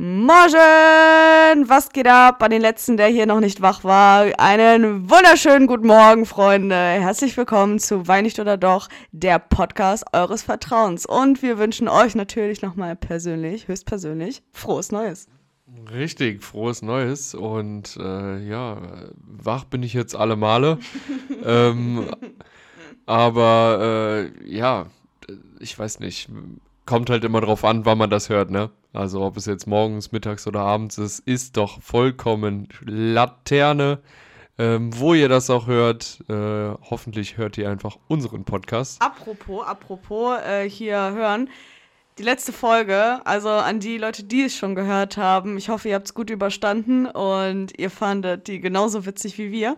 [0.00, 1.68] Morgen!
[1.68, 4.26] Was geht ab an den letzten, der hier noch nicht wach war?
[4.38, 6.76] Einen wunderschönen guten Morgen, Freunde.
[6.76, 11.04] Herzlich willkommen zu Wein nicht oder doch, der Podcast eures Vertrauens.
[11.04, 15.26] Und wir wünschen euch natürlich nochmal persönlich, höchstpersönlich, frohes Neues.
[15.92, 17.34] Richtig, frohes Neues.
[17.34, 18.80] Und äh, ja,
[19.16, 20.78] wach bin ich jetzt alle Male.
[21.44, 22.08] ähm,
[23.04, 24.86] aber äh, ja,
[25.58, 26.28] ich weiß nicht.
[26.86, 28.70] Kommt halt immer drauf an, wann man das hört, ne?
[28.92, 34.00] Also ob es jetzt morgens, mittags oder abends ist, ist doch vollkommen Laterne.
[34.60, 36.34] Ähm, wo ihr das auch hört, äh,
[36.90, 39.00] hoffentlich hört ihr einfach unseren Podcast.
[39.00, 41.48] Apropos, apropos, äh, hier hören.
[42.18, 45.94] Die letzte Folge, also an die Leute, die es schon gehört haben, ich hoffe, ihr
[45.94, 49.76] habt es gut überstanden und ihr fandet die genauso witzig wie wir.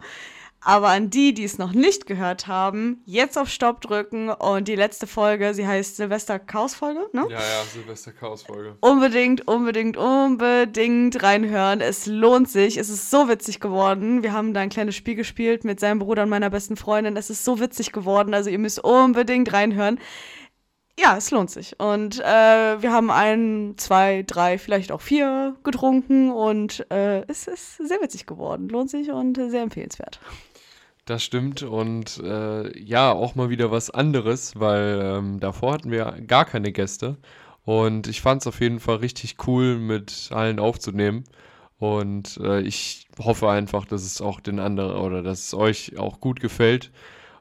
[0.63, 4.77] Aber an die, die es noch nicht gehört haben, jetzt auf Stopp drücken und die
[4.77, 7.27] letzte Folge, sie heißt Silvester Chaos Folge, ne?
[7.31, 8.77] Ja, ja, Silvester Chaos Folge.
[8.81, 11.81] Unbedingt, unbedingt, unbedingt reinhören.
[11.81, 12.77] Es lohnt sich.
[12.77, 14.23] Es ist so witzig geworden.
[14.23, 17.17] Wir haben da ein kleines Spiel gespielt mit seinem Bruder und meiner besten Freundin.
[17.17, 18.35] Es ist so witzig geworden.
[18.35, 19.99] Also ihr müsst unbedingt reinhören.
[20.99, 21.81] Ja, es lohnt sich.
[21.81, 27.79] Und äh, wir haben ein, zwei, drei, vielleicht auch vier getrunken und äh, es ist
[27.79, 28.69] sehr witzig geworden.
[28.69, 30.21] Lohnt sich und sehr empfehlenswert.
[31.11, 36.05] Das stimmt und äh, ja, auch mal wieder was anderes, weil ähm, davor hatten wir
[36.25, 37.17] gar keine Gäste
[37.65, 41.25] und ich fand es auf jeden Fall richtig cool, mit allen aufzunehmen
[41.81, 46.21] und äh, ich hoffe einfach, dass es auch den anderen oder dass es euch auch
[46.21, 46.93] gut gefällt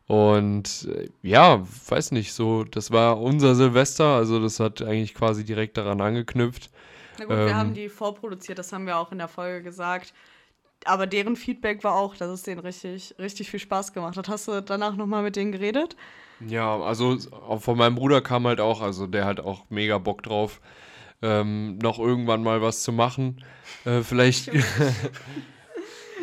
[0.07, 5.45] und äh, ja, weiß nicht, so, das war unser Silvester, also das hat eigentlich quasi
[5.45, 6.71] direkt daran angeknüpft.
[7.19, 10.11] Na gut, ähm, wir haben die vorproduziert, das haben wir auch in der Folge gesagt
[10.85, 14.29] aber deren Feedback war auch, dass es denen richtig, richtig viel Spaß gemacht hat.
[14.29, 15.95] Hast du danach nochmal mit denen geredet?
[16.45, 17.17] Ja, also
[17.59, 20.61] von meinem Bruder kam halt auch, also der hat auch mega Bock drauf,
[21.21, 23.43] ähm, noch irgendwann mal was zu machen.
[23.85, 24.49] Äh, vielleicht.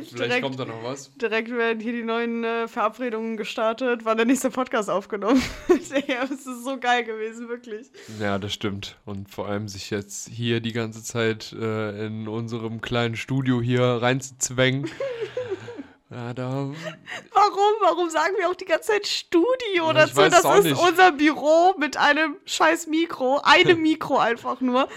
[0.04, 1.12] Vielleicht direkt, kommt da noch was.
[1.16, 5.42] Direkt werden hier die neuen äh, Verabredungen gestartet, war der nächste Podcast aufgenommen.
[6.06, 7.88] ja, es ist so geil gewesen, wirklich.
[8.20, 8.96] Ja, das stimmt.
[9.04, 13.82] Und vor allem sich jetzt hier die ganze Zeit äh, in unserem kleinen Studio hier
[13.82, 14.88] reinzuzwängen.
[16.08, 16.44] Ja, da.
[17.32, 17.74] Warum?
[17.80, 20.14] Warum sagen wir auch die ganze Zeit Studio dazu?
[20.14, 20.80] Das ist nicht.
[20.80, 24.88] unser Büro mit einem scheiß Mikro, einem Mikro einfach nur,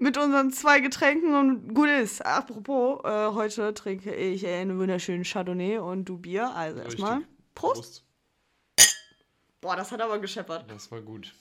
[0.00, 2.20] mit unseren zwei Getränken und gut ist.
[2.26, 6.50] Apropos, äh, heute trinke ich einen wunderschönen Chardonnay und du Bier.
[6.56, 7.22] Also erstmal
[7.54, 7.74] Prost.
[7.76, 8.04] Prost.
[9.60, 10.68] Boah, das hat aber gescheppert.
[10.68, 11.32] Das war gut.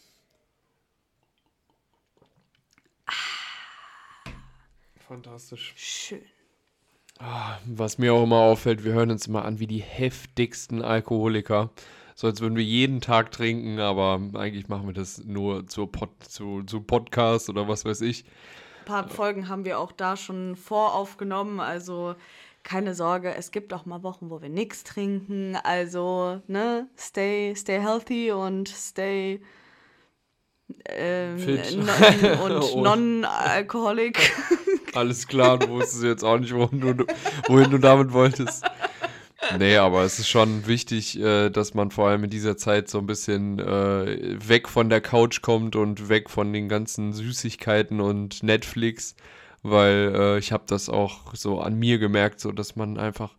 [5.08, 5.74] Fantastisch.
[5.76, 6.26] Schön.
[7.20, 11.70] Ah, was mir auch immer auffällt, wir hören uns immer an wie die heftigsten Alkoholiker.
[12.14, 16.10] So als würden wir jeden Tag trinken, aber eigentlich machen wir das nur zur Pod,
[16.28, 18.26] zu, zu Podcast oder was weiß ich.
[18.82, 22.16] Ein paar Folgen haben wir auch da schon voraufgenommen, also
[22.64, 25.56] keine Sorge, es gibt auch mal Wochen, wo wir nichts trinken.
[25.56, 29.40] Also, ne, stay, stay healthy und stay
[30.86, 34.32] ähm, non, und non-alkoholik.
[34.94, 37.06] Alles klar, du wusstest jetzt auch nicht, wohin du,
[37.48, 38.64] wohin du damit wolltest.
[39.60, 42.98] Nee, aber es ist schon wichtig, äh, dass man vor allem in dieser Zeit so
[43.00, 48.42] ein bisschen äh, weg von der Couch kommt und weg von den ganzen Süßigkeiten und
[48.42, 49.16] Netflix,
[49.62, 53.36] weil äh, ich habe das auch so an mir gemerkt, so dass man einfach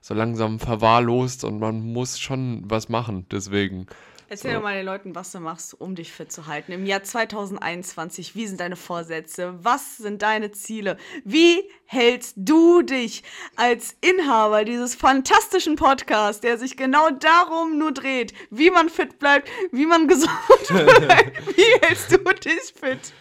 [0.00, 3.26] so langsam verwahrlost und man muss schon was machen.
[3.30, 3.86] Deswegen
[4.32, 4.58] Erzähl so.
[4.58, 6.70] doch mal den Leuten, was du machst, um dich fit zu halten.
[6.70, 9.58] Im Jahr 2021, wie sind deine Vorsätze?
[9.60, 10.98] Was sind deine Ziele?
[11.24, 13.24] Wie hältst du dich
[13.56, 19.50] als Inhaber dieses fantastischen Podcasts, der sich genau darum nur dreht, wie man fit bleibt,
[19.72, 20.30] wie man gesund
[20.68, 21.56] bleibt?
[21.56, 23.12] wie hältst du dich fit?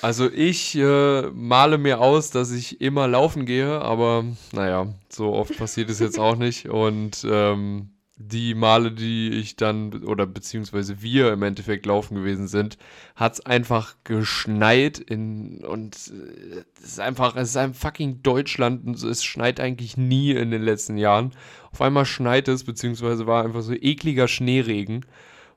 [0.00, 5.58] Also ich äh, male mir aus, dass ich immer laufen gehe, aber naja, so oft
[5.58, 6.68] passiert es jetzt auch nicht.
[6.68, 12.76] Und ähm, die Male, die ich dann, oder beziehungsweise wir im Endeffekt laufen gewesen sind,
[13.16, 18.86] hat es einfach geschneit in, und äh, es ist einfach, es ist ein fucking Deutschland
[18.86, 21.32] und es schneit eigentlich nie in den letzten Jahren.
[21.72, 25.06] Auf einmal schneit es, beziehungsweise war einfach so ekliger Schneeregen.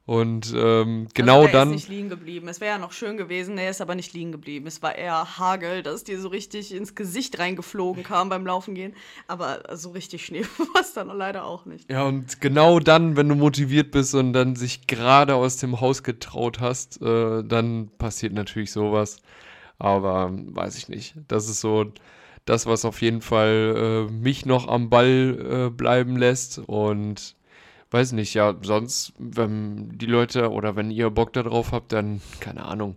[0.07, 1.69] Und ähm, genau also dann.
[1.69, 2.47] ist nicht liegen geblieben.
[2.47, 4.67] Es wäre ja noch schön gewesen, er ist aber nicht liegen geblieben.
[4.67, 8.93] Es war eher Hagel, dass dir so richtig ins Gesicht reingeflogen kam beim Laufen gehen.
[9.25, 10.43] Aber so richtig Schnee
[10.73, 11.89] war es dann leider auch nicht.
[11.89, 16.03] Ja, und genau dann, wenn du motiviert bist und dann sich gerade aus dem Haus
[16.03, 19.17] getraut hast, äh, dann passiert natürlich sowas.
[19.79, 21.15] Aber weiß ich nicht.
[21.27, 21.91] Das ist so
[22.45, 26.59] das, was auf jeden Fall äh, mich noch am Ball äh, bleiben lässt.
[26.59, 27.35] Und
[27.95, 32.65] weiß nicht, ja, sonst, wenn die Leute oder wenn ihr Bock darauf habt, dann, keine
[32.65, 32.95] Ahnung,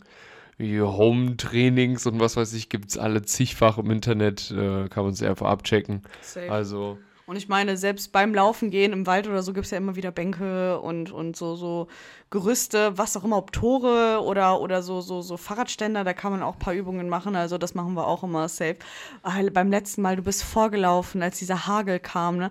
[0.58, 5.14] wie Home-Trainings und was weiß ich, gibt es alle zigfach im Internet, äh, kann man
[5.14, 6.02] sich einfach abchecken.
[6.20, 6.50] Safe.
[6.50, 9.78] Also, Und ich meine, selbst beim Laufen gehen im Wald oder so gibt es ja
[9.78, 11.88] immer wieder Bänke und, und so, so
[12.30, 16.42] Gerüste, was auch immer, ob Tore oder, oder so, so, so Fahrradständer, da kann man
[16.42, 17.36] auch ein paar Übungen machen.
[17.36, 18.78] Also das machen wir auch immer safe.
[19.22, 22.50] Weil beim letzten Mal, du bist vorgelaufen, als dieser Hagel kam, ne?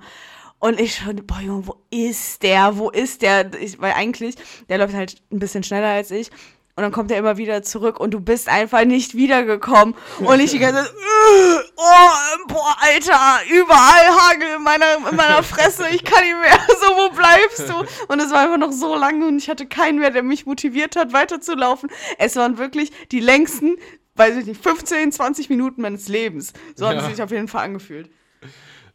[0.59, 2.77] Und ich schon, boah, Junge, wo ist der?
[2.77, 3.51] Wo ist der?
[3.62, 4.36] Ich, weil eigentlich,
[4.69, 6.30] der läuft halt ein bisschen schneller als ich.
[6.75, 9.95] Und dann kommt er immer wieder zurück und du bist einfach nicht wiedergekommen.
[10.19, 15.42] Und ich die ganze Zeit, "Ugh, oh, boah, Alter, überall Hagel in meiner, in meiner
[15.42, 16.60] Fresse, ich kann nicht mehr.
[16.80, 18.13] So, wo bleibst du?
[18.13, 20.95] Und es war einfach noch so lange und ich hatte keinen mehr, der mich motiviert
[20.95, 21.89] hat, weiterzulaufen.
[22.19, 23.77] Es waren wirklich die längsten,
[24.15, 26.53] weiß ich nicht, 15, 20 Minuten meines Lebens.
[26.75, 27.10] So hat es Ja.
[27.10, 28.12] sich auf jeden Fall angefühlt.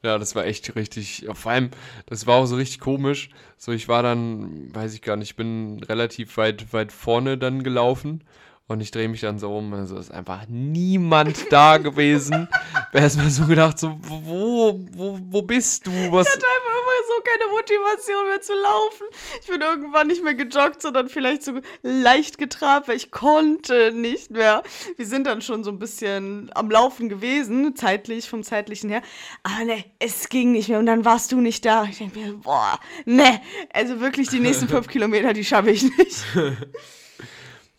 [0.05, 1.27] Ja, das war echt richtig.
[1.33, 1.71] Vor allem,
[2.07, 3.31] das war auch so richtig komisch.
[3.57, 7.63] So, ich war dann, weiß ich gar nicht, ich bin relativ weit, weit vorne dann
[7.63, 8.23] gelaufen
[8.69, 9.75] und ich drehe mich dann so um.
[9.75, 12.49] Also ist einfach niemand da gewesen.
[12.93, 15.91] Erstmal so gedacht, so, wo, wo, wo bist du?
[15.91, 16.29] Was?
[16.29, 19.07] hatte einfach immer so keine Motivation mehr zu laufen.
[19.41, 24.31] Ich bin irgendwann nicht mehr gejoggt, sondern vielleicht so leicht getrabt, weil ich konnte nicht
[24.31, 24.63] mehr.
[24.97, 29.03] Wir sind dann schon so ein bisschen am Laufen gewesen, zeitlich, vom zeitlichen her.
[29.43, 30.79] Aber ne, es ging nicht mehr.
[30.79, 31.85] Und dann warst du nicht da.
[31.85, 33.41] Ich denke mir, boah, ne,
[33.73, 36.25] also wirklich die nächsten fünf Kilometer, die schaffe ich nicht.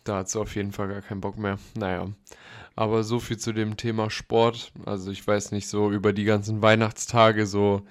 [0.03, 1.57] Da hat sie auf jeden Fall gar keinen Bock mehr.
[1.75, 2.07] Naja.
[2.75, 4.71] Aber so viel zu dem Thema Sport.
[4.85, 7.83] Also ich weiß nicht, so über die ganzen Weihnachtstage so,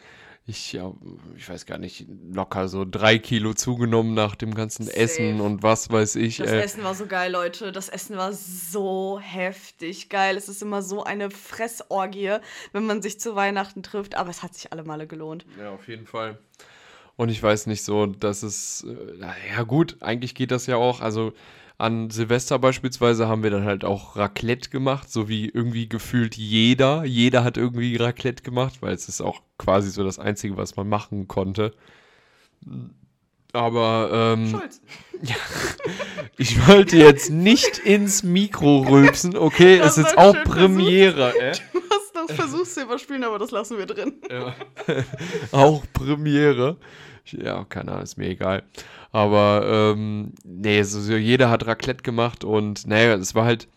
[0.44, 0.92] ich, ja,
[1.36, 4.96] ich weiß gar nicht, locker so drei Kilo zugenommen nach dem ganzen Safe.
[4.98, 6.38] Essen und was weiß ich.
[6.38, 6.60] Das ey.
[6.60, 7.70] Essen war so geil, Leute.
[7.70, 10.36] Das Essen war so heftig geil.
[10.36, 12.38] Es ist immer so eine Fressorgie,
[12.72, 14.16] wenn man sich zu Weihnachten trifft.
[14.16, 15.46] Aber es hat sich alle Male gelohnt.
[15.60, 16.38] Ja, auf jeden Fall.
[17.14, 21.00] Und ich weiß nicht so, dass es, äh, ja gut, eigentlich geht das ja auch.
[21.00, 21.34] Also
[21.82, 27.04] an Silvester beispielsweise haben wir dann halt auch Raclette gemacht, so wie irgendwie gefühlt jeder.
[27.04, 30.88] Jeder hat irgendwie Raclette gemacht, weil es ist auch quasi so das Einzige, was man
[30.88, 31.74] machen konnte.
[33.52, 34.80] Aber ähm, Schulz.
[36.38, 39.78] ich wollte jetzt nicht ins Mikro rülpsen, okay?
[39.82, 41.52] Das es ist auch Premiere, äh?
[41.72, 44.20] Du hast noch versucht zu überspielen, aber das lassen wir drin.
[44.30, 44.54] Ja.
[45.52, 46.76] auch Premiere.
[47.26, 48.64] Ja, keine Ahnung, ist mir egal.
[49.12, 53.68] Aber ähm, nee, so, so jeder hat Raclette gemacht und naja, es war halt,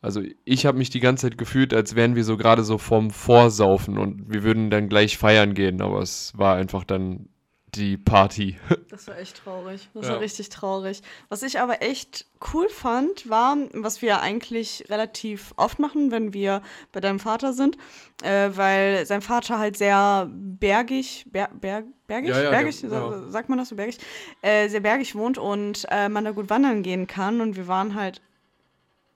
[0.00, 3.10] also ich habe mich die ganze Zeit gefühlt, als wären wir so gerade so vorm
[3.10, 7.28] Vorsaufen und wir würden dann gleich feiern gehen, aber es war einfach dann
[7.74, 8.58] die Party.
[8.90, 9.88] Das war echt traurig.
[9.94, 10.14] Das Ja.
[10.14, 11.00] war richtig traurig.
[11.28, 16.60] Was ich aber echt cool fand, war, was wir eigentlich relativ oft machen, wenn wir
[16.90, 17.78] bei deinem Vater sind,
[18.24, 22.88] äh, weil sein Vater halt sehr bergig, ber, ber, bergig, Ja, ja, bergig, ja.
[22.88, 23.98] sa- sagt man das so bergig,
[24.42, 27.94] äh, sehr bergig wohnt und äh, man da gut wandern gehen kann und wir waren
[27.94, 28.20] halt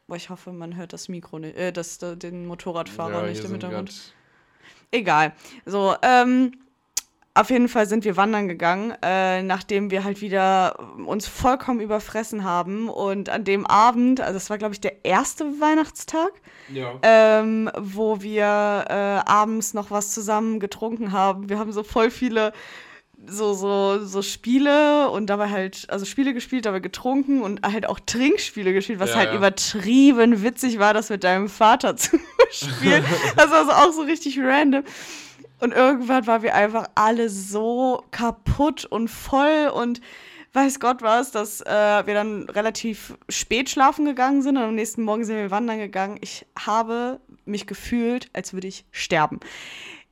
[0.07, 3.50] Boah, ich hoffe, man hört das Mikro nicht, äh, das, den Motorradfahrer Ja, nicht im
[3.53, 4.12] Hintergrund.
[4.91, 5.33] Egal.
[5.67, 6.53] So, ähm,
[7.37, 12.45] auf jeden Fall sind wir wandern gegangen, äh, nachdem wir halt wieder uns vollkommen überfressen
[12.45, 12.89] haben.
[12.89, 16.31] Und an dem Abend, also das war, glaube ich, der erste Weihnachtstag,
[16.73, 16.93] Ja.
[17.03, 18.93] ähm, wo wir äh,
[19.29, 21.49] abends noch was zusammen getrunken haben.
[21.49, 22.53] Wir haben so voll viele
[23.27, 27.99] so, so, so Spiele und dabei halt, also Spiele gespielt, dabei getrunken und halt auch
[27.99, 29.37] Trinkspiele gespielt, was Ja, halt ja.
[29.37, 32.19] übertrieben witzig war, das mit deinem Vater zu
[32.51, 33.05] spielen.
[33.37, 34.85] Das war so auch so richtig random.
[35.61, 40.00] Und irgendwann waren wir einfach alle so kaputt und voll und
[40.52, 45.02] weiß Gott was, dass äh, wir dann relativ spät schlafen gegangen sind und am nächsten
[45.02, 46.18] Morgen sind wir wandern gegangen.
[46.20, 49.40] Ich habe mich gefühlt, als würde ich sterben.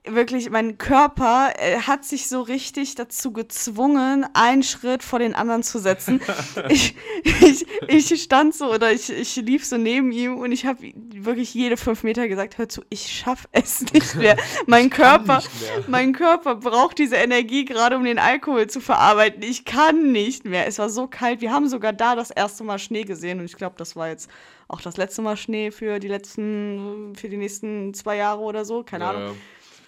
[0.04, 5.62] Wirklich, mein Körper äh, hat sich so richtig dazu gezwungen, einen Schritt vor den anderen
[5.62, 6.20] zu setzen.
[6.68, 10.90] ich, ich, ich stand so oder ich, ich lief so neben ihm und ich habe
[11.14, 14.36] wirklich jede fünf Meter gesagt, hör zu, ich schaff es nicht mehr.
[14.66, 15.84] Mein Körper, mehr.
[15.86, 19.44] mein Körper braucht diese Energie gerade, um den Alkohol zu verarbeiten.
[19.44, 20.66] Ich kann nicht mehr.
[20.66, 21.40] Es war so kalt.
[21.40, 24.28] Wir haben sogar da das erste Mal Schnee gesehen und ich glaube, das war jetzt
[24.66, 28.82] auch das letzte Mal Schnee für die letzten, für die nächsten zwei Jahre oder so.
[28.82, 29.22] Keine Ahnung.
[29.22, 29.34] Ja, ja.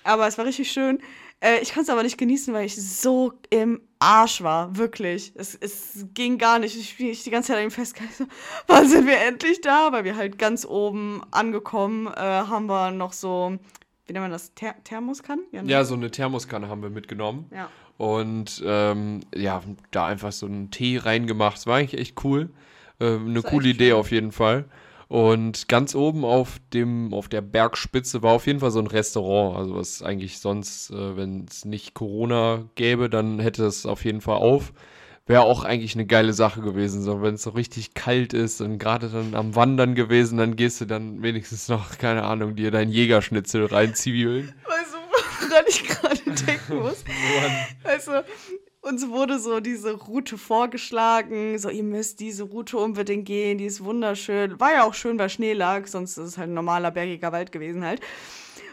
[0.05, 1.01] Aber es war richtig schön.
[1.41, 4.77] Äh, ich konnte es aber nicht genießen, weil ich so im Arsch war.
[4.77, 5.33] Wirklich.
[5.35, 6.77] Es, es ging gar nicht.
[6.77, 8.29] Ich bin die ganze Zeit an ihm festgehalten.
[8.67, 9.93] Wann sind wir endlich da?
[9.93, 13.59] Weil wir halt ganz oben angekommen äh, haben wir noch so,
[14.07, 14.55] wie nennt man das?
[14.55, 15.45] Ther Thermoskannen?
[15.53, 15.63] ne?
[15.67, 17.47] Ja, so eine Thermoskanne haben wir mitgenommen.
[17.55, 17.69] ja.
[17.97, 21.59] Und ähm, ja, da einfach so einen Tee reingemacht.
[21.59, 22.51] Es war eigentlich echt cool.
[22.99, 23.97] Ähm, eine coole Idee schön.
[23.97, 24.65] auf jeden Fall.
[25.09, 29.57] Und ganz oben auf dem, auf der Bergspitze war auf jeden Fall so ein Restaurant.
[29.59, 34.21] Also was eigentlich sonst, äh, wenn es nicht Corona gäbe, dann hätte es auf jeden
[34.21, 34.73] Fall auf.
[35.27, 37.03] wäre auch eigentlich eine geile Sache gewesen.
[37.03, 40.81] So, wenn es so richtig kalt ist und gerade dann am Wandern gewesen, dann gehst
[40.81, 44.55] du dann wenigstens noch, keine Ahnung, dir dein Jägerschnitzel reinzwiebeln.
[44.67, 47.05] Weißt du, woran ich gerade denken muss?
[47.85, 48.13] Also,
[48.85, 53.83] uns wurde so diese Route vorgeschlagen, so ihr müsst diese Route unbedingt gehen, die ist
[53.83, 54.61] wunderschön.
[54.61, 57.51] War ja auch schön, weil Schnee lag, sonst ist es halt ein normaler bergiger Wald
[57.51, 58.01] gewesen halt.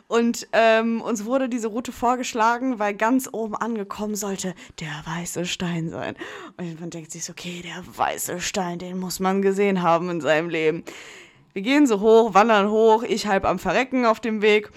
[0.08, 5.90] Und ähm, uns wurde diese Route vorgeschlagen, weil ganz oben angekommen sollte der weiße Stein
[5.90, 6.16] sein.
[6.58, 10.20] Und man denkt sich so, okay, der weiße Stein, den muss man gesehen haben in
[10.20, 10.84] seinem Leben.
[11.54, 14.72] Wir gehen so hoch, wandern hoch, ich halb am Verrecken auf dem Weg,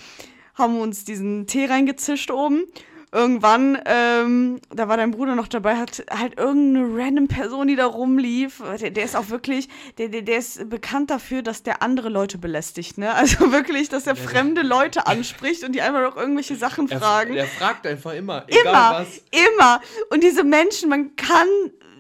[0.55, 2.67] haben uns diesen Tee reingezischt oben
[3.15, 7.87] irgendwann, ähm, da war dein Bruder noch dabei, hat halt irgendeine random Person, die da
[7.87, 8.61] rumlief.
[8.81, 9.69] Der, der ist auch wirklich,
[9.99, 13.15] der, der, der ist bekannt dafür, dass der andere Leute belästigt, ne?
[13.15, 17.35] Also wirklich, dass er fremde Leute anspricht und die einfach noch irgendwelche Sachen fragen.
[17.35, 19.23] Er, fragt einfach immer, egal immer, was.
[19.31, 19.81] Immer.
[20.11, 21.47] Und diese Menschen, man kann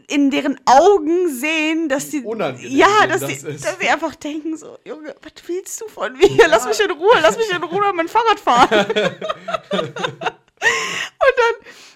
[0.08, 2.24] in deren Augen sehen, dass sie
[2.60, 6.26] ja, dass, das dass sie einfach denken so, Junge, was willst du von mir?
[6.26, 6.46] Ja.
[6.48, 8.86] Lass mich in Ruhe, lass mich in Ruhe mein Fahrrad fahren.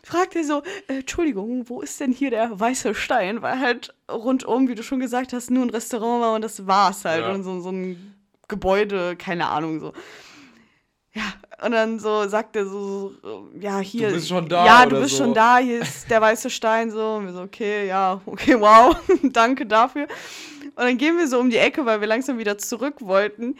[0.08, 3.42] Fragt er so, äh, Entschuldigung, wo ist denn hier der weiße Stein?
[3.42, 7.04] Weil halt rundum, wie du schon gesagt hast, nur ein Restaurant war und das war's
[7.04, 7.24] halt.
[7.24, 7.32] Ja.
[7.32, 8.14] Und so, so ein
[8.48, 9.92] Gebäude, keine Ahnung, so.
[11.12, 14.08] Ja, und dann so sagt er so, so, ja, hier.
[14.08, 14.64] Du bist schon da.
[14.64, 15.24] Ja, du bist so.
[15.24, 17.16] schon da, hier ist der weiße Stein, so.
[17.16, 20.04] Und wir so, okay, ja, okay, wow, danke dafür.
[20.74, 23.56] Und dann gehen wir so um die Ecke, weil wir langsam wieder zurück wollten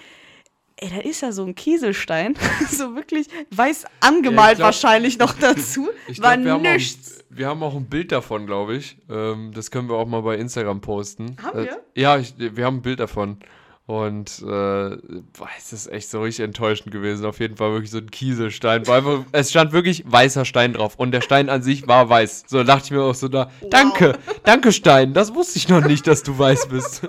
[0.80, 2.34] ey, da ist ja so ein Kieselstein,
[2.70, 5.88] so wirklich weiß angemalt ja, glaub, wahrscheinlich noch dazu.
[6.06, 7.10] Ich war glaub, wir nichts.
[7.10, 8.96] Haben wir haben auch ein Bild davon, glaube ich.
[9.10, 11.36] Ähm, das können wir auch mal bei Instagram posten.
[11.42, 11.72] Haben wir?
[11.72, 13.38] Äh, ja, ich, wir haben ein Bild davon.
[13.86, 17.24] Und äh, boah, es ist echt so richtig enttäuschend gewesen.
[17.24, 18.86] Auf jeden Fall wirklich so ein Kieselstein.
[18.86, 20.96] Einfach, es stand wirklich weißer Stein drauf.
[20.96, 22.44] Und der Stein an sich war weiß.
[22.46, 23.70] So dachte ich mir auch so da, wow.
[23.70, 25.14] danke, danke Stein.
[25.14, 27.08] Das wusste ich noch nicht, dass du weiß bist.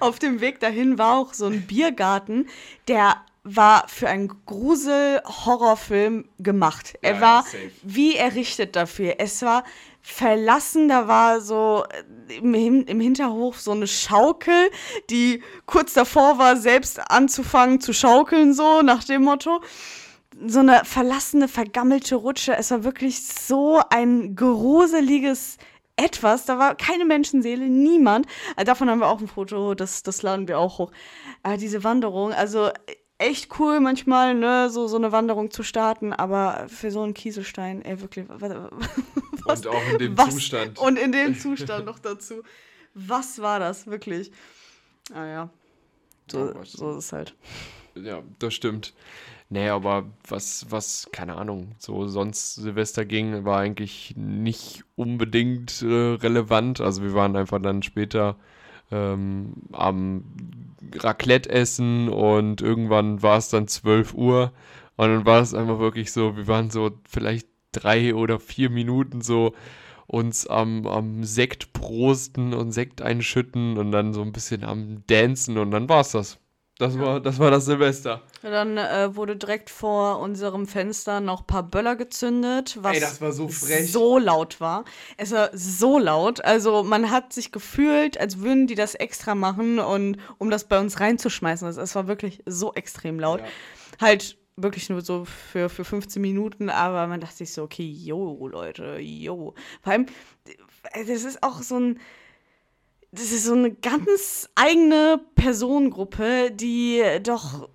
[0.00, 2.48] Auf dem Weg dahin war auch so ein Biergarten,
[2.86, 6.98] der war für einen Grusel-Horrorfilm gemacht.
[7.00, 7.70] Er ja, war safe.
[7.82, 9.14] wie errichtet dafür.
[9.18, 9.64] Es war
[10.02, 11.84] verlassen, da war so
[12.28, 14.70] äh, im, im Hinterhof so eine Schaukel,
[15.10, 19.60] die kurz davor war, selbst anzufangen zu schaukeln, so nach dem Motto
[20.46, 22.56] so eine verlassene, vergammelte Rutsche.
[22.56, 25.56] Es war wirklich so ein gruseliges
[25.98, 28.26] etwas, da war keine Menschenseele, niemand.
[28.56, 30.92] Äh, davon haben wir auch ein Foto, das, das laden wir auch hoch.
[31.42, 32.70] Äh, diese Wanderung, also
[33.18, 37.82] echt cool manchmal, ne, so, so eine Wanderung zu starten, aber für so einen Kieselstein,
[37.82, 38.26] ey, wirklich.
[39.44, 40.78] Was, und auch in dem was, Zustand.
[40.78, 42.42] Und in dem Zustand noch dazu.
[42.92, 44.30] Was war das, wirklich?
[45.12, 45.50] Ah ja.
[46.30, 47.34] So, so ist es halt.
[47.94, 48.92] Ja, das stimmt.
[49.50, 55.86] Nee, aber was, was, keine Ahnung, so sonst Silvester ging, war eigentlich nicht unbedingt äh,
[55.86, 56.80] relevant.
[56.82, 58.36] Also wir waren einfach dann später
[58.90, 60.24] ähm, am
[60.96, 64.52] Raclette essen und irgendwann war es dann 12 Uhr
[64.96, 69.22] und dann war es einfach wirklich so, wir waren so vielleicht drei oder vier Minuten
[69.22, 69.54] so
[70.06, 75.58] uns am, am Sekt prosten und Sekt einschütten und dann so ein bisschen am Dancen
[75.58, 76.38] und dann war es das.
[76.78, 78.22] Das war, das war das Silvester.
[78.40, 83.20] Dann äh, wurde direkt vor unserem Fenster noch ein paar Böller gezündet, was Ey, das
[83.20, 83.90] war so frech.
[83.90, 84.84] so laut war.
[85.16, 86.44] Es war so laut.
[86.44, 90.78] Also man hat sich gefühlt, als würden die das extra machen und um das bei
[90.78, 91.66] uns reinzuschmeißen.
[91.66, 93.40] Also es war wirklich so extrem laut.
[93.40, 93.46] Ja.
[94.00, 98.46] Halt wirklich nur so für, für 15 Minuten, aber man dachte sich so, okay, yo,
[98.46, 99.54] Leute, yo.
[99.82, 100.06] Vor allem,
[100.94, 102.00] das ist auch so ein
[103.10, 107.68] das ist so eine ganz eigene Personengruppe, die doch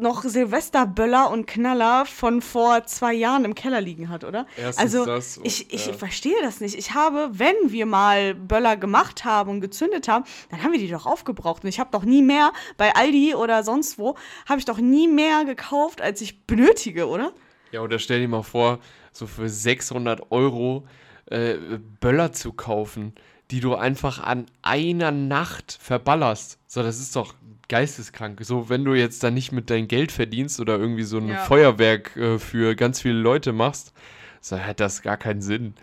[0.00, 4.46] noch Silvesterböller und Knaller von vor zwei Jahren im Keller liegen hat, oder?
[4.56, 5.92] Erstens also ich, ich ja.
[5.92, 6.76] verstehe das nicht.
[6.76, 10.88] Ich habe, wenn wir mal Böller gemacht haben und gezündet haben, dann haben wir die
[10.88, 11.64] doch aufgebraucht.
[11.64, 14.16] Und ich habe doch nie mehr bei Aldi oder sonst wo,
[14.48, 17.32] habe ich doch nie mehr gekauft, als ich benötige, oder?
[17.70, 18.80] Ja, oder stell dir mal vor,
[19.12, 20.86] so für 600 Euro
[21.26, 21.56] äh,
[22.00, 23.14] Böller zu kaufen
[23.52, 26.58] die du einfach an einer Nacht verballerst.
[26.66, 27.34] So, das ist doch
[27.68, 28.40] geisteskrank.
[28.42, 31.36] So, wenn du jetzt da nicht mit dein Geld verdienst oder irgendwie so ein ja.
[31.36, 33.92] Feuerwerk äh, für ganz viele Leute machst,
[34.40, 35.74] so hat das gar keinen Sinn.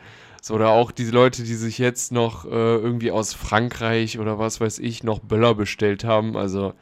[0.41, 4.59] So, oder auch diese Leute, die sich jetzt noch äh, irgendwie aus Frankreich oder was
[4.59, 6.35] weiß ich noch Böller bestellt haben.
[6.35, 6.73] Also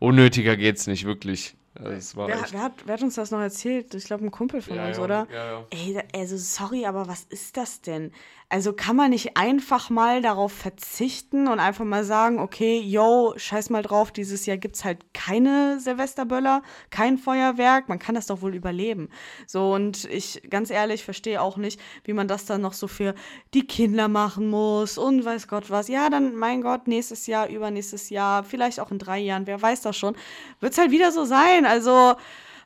[0.00, 1.56] unnötiger geht's nicht, wirklich.
[1.76, 3.94] War Wer, wer, hat, wer hat uns das noch erzählt?
[3.94, 5.26] Ich glaube, ein Kumpel von Ja, uns, ja, oder?
[5.32, 5.66] ja, ja.
[5.70, 8.12] Ey, also sorry, aber was ist das denn?
[8.54, 13.68] Also kann man nicht einfach mal darauf verzichten und einfach mal sagen, okay, yo, scheiß
[13.68, 18.54] mal drauf, dieses Jahr gibt's halt keine Silvesterböller, kein Feuerwerk, man kann das doch wohl
[18.54, 19.08] überleben.
[19.48, 23.16] So, und ich, ganz ehrlich, verstehe auch nicht, wie man das dann noch so für
[23.54, 25.88] die Kinder machen muss und weiß Gott was.
[25.88, 29.82] Ja, dann, mein Gott, nächstes Jahr, übernächstes Jahr, vielleicht auch in drei Jahren, wer weiß
[29.82, 30.14] das schon,
[30.60, 31.66] wird's halt wieder so sein.
[31.66, 32.14] Also,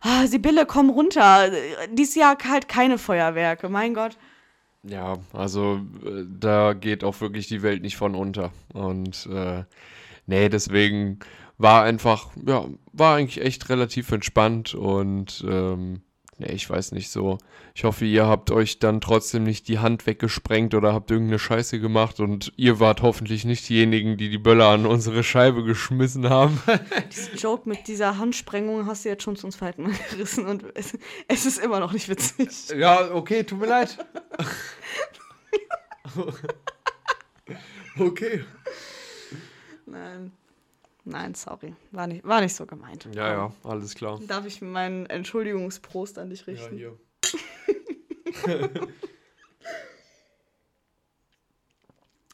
[0.03, 1.51] ah, Sibylle, komm runter.
[1.93, 4.19] Dieses Jahr halt keine Feuerwerke, mein Gott.
[4.83, 8.53] Ja, also äh, da geht auch wirklich die Welt nicht von unter.
[8.73, 9.65] Und äh,
[10.27, 11.19] nee, deswegen
[11.59, 16.03] war einfach, ja, war eigentlich echt relativ entspannt und ähm,
[16.39, 17.39] nee, ich weiß nicht so.
[17.75, 21.81] Ich hoffe, ihr habt euch dann trotzdem nicht die Hand weggesprengt oder habt irgendeine Scheiße
[21.81, 26.61] gemacht und ihr wart hoffentlich nicht diejenigen, die die Böller an unsere Scheibe geschmissen haben.
[27.13, 30.97] Diesen Joke mit dieser Handsprengung hast du jetzt schon zum zweiten Mal gerissen und es,
[31.29, 32.49] es ist immer noch nicht witzig.
[32.77, 33.99] ja, okay, tut mir leid.
[37.99, 38.45] okay.
[39.87, 40.33] Nein.
[41.09, 41.75] Nein, sorry.
[41.91, 43.09] War nicht, war nicht so gemeint.
[43.15, 44.21] Ja, ja, alles klar.
[44.27, 46.77] Darf ich meinen Entschuldigungsprost an dich Ja, richten?
[46.77, 46.99] hier.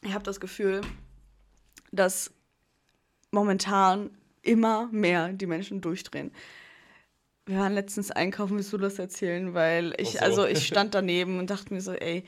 [0.01, 0.81] ich habe das Gefühl,
[1.93, 2.33] dass
[3.31, 4.09] momentan
[4.41, 6.33] immer mehr die Menschen durchdrehen.
[7.45, 9.53] Wir waren letztens einkaufen, willst du das erzählen?
[9.53, 10.19] Weil ich, so.
[10.19, 12.25] also ich stand daneben und dachte mir so, ey,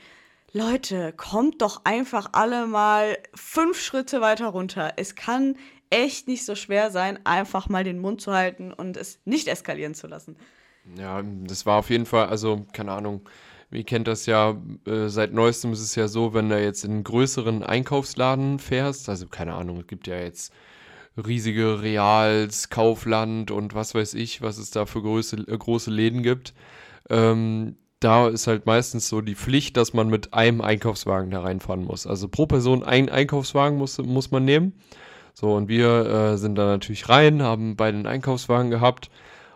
[0.52, 4.94] Leute, kommt doch einfach alle mal fünf Schritte weiter runter.
[4.96, 5.56] Es kann
[5.90, 9.94] echt nicht so schwer sein, einfach mal den Mund zu halten und es nicht eskalieren
[9.94, 10.36] zu lassen.
[10.96, 13.28] Ja, das war auf jeden Fall, also keine Ahnung,
[13.70, 16.92] ihr kennt das ja, äh, seit neuestem ist es ja so, wenn du jetzt in
[16.92, 20.52] einen größeren Einkaufsladen fährst, also keine Ahnung, es gibt ja jetzt
[21.16, 26.22] riesige Reals, Kaufland und was weiß ich, was es da für große, äh, große Läden
[26.22, 26.54] gibt.
[27.10, 31.84] Ähm, da ist halt meistens so die Pflicht, dass man mit einem Einkaufswagen da reinfahren
[31.84, 32.06] muss.
[32.06, 34.74] Also pro Person einen Einkaufswagen muss, muss man nehmen.
[35.40, 39.08] So, und wir äh, sind da natürlich rein, haben beide einen Einkaufswagen gehabt.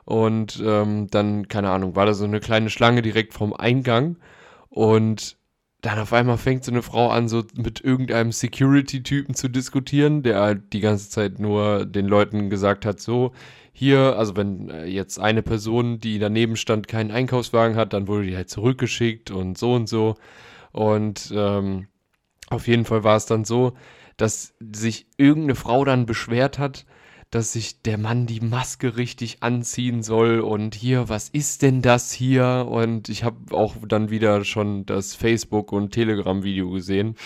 [0.04, 4.14] Und ähm, dann, keine Ahnung, war da so eine kleine Schlange direkt vom Eingang.
[4.68, 5.36] Und
[5.80, 10.40] dann auf einmal fängt so eine Frau an, so mit irgendeinem Security-Typen zu diskutieren, der
[10.40, 13.32] halt die ganze Zeit nur den Leuten gesagt hat, so,
[13.72, 18.26] hier, also wenn äh, jetzt eine Person, die daneben stand, keinen Einkaufswagen hat, dann wurde
[18.26, 20.14] die halt zurückgeschickt und so und so.
[20.70, 21.88] Und ähm,
[22.50, 23.72] auf jeden Fall war es dann so,
[24.16, 26.86] dass sich irgendeine Frau dann beschwert hat,
[27.32, 32.12] dass sich der Mann die Maske richtig anziehen soll und hier, was ist denn das
[32.12, 32.66] hier?
[32.68, 37.16] Und ich habe auch dann wieder schon das Facebook- und Telegram-Video gesehen,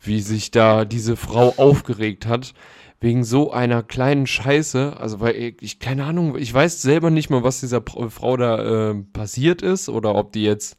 [0.00, 2.54] wie sich da diese Frau aufgeregt hat.
[3.02, 7.42] Wegen so einer kleinen Scheiße, also weil ich, keine Ahnung, ich weiß selber nicht mal,
[7.42, 10.76] was dieser Frau da äh, passiert ist oder ob die jetzt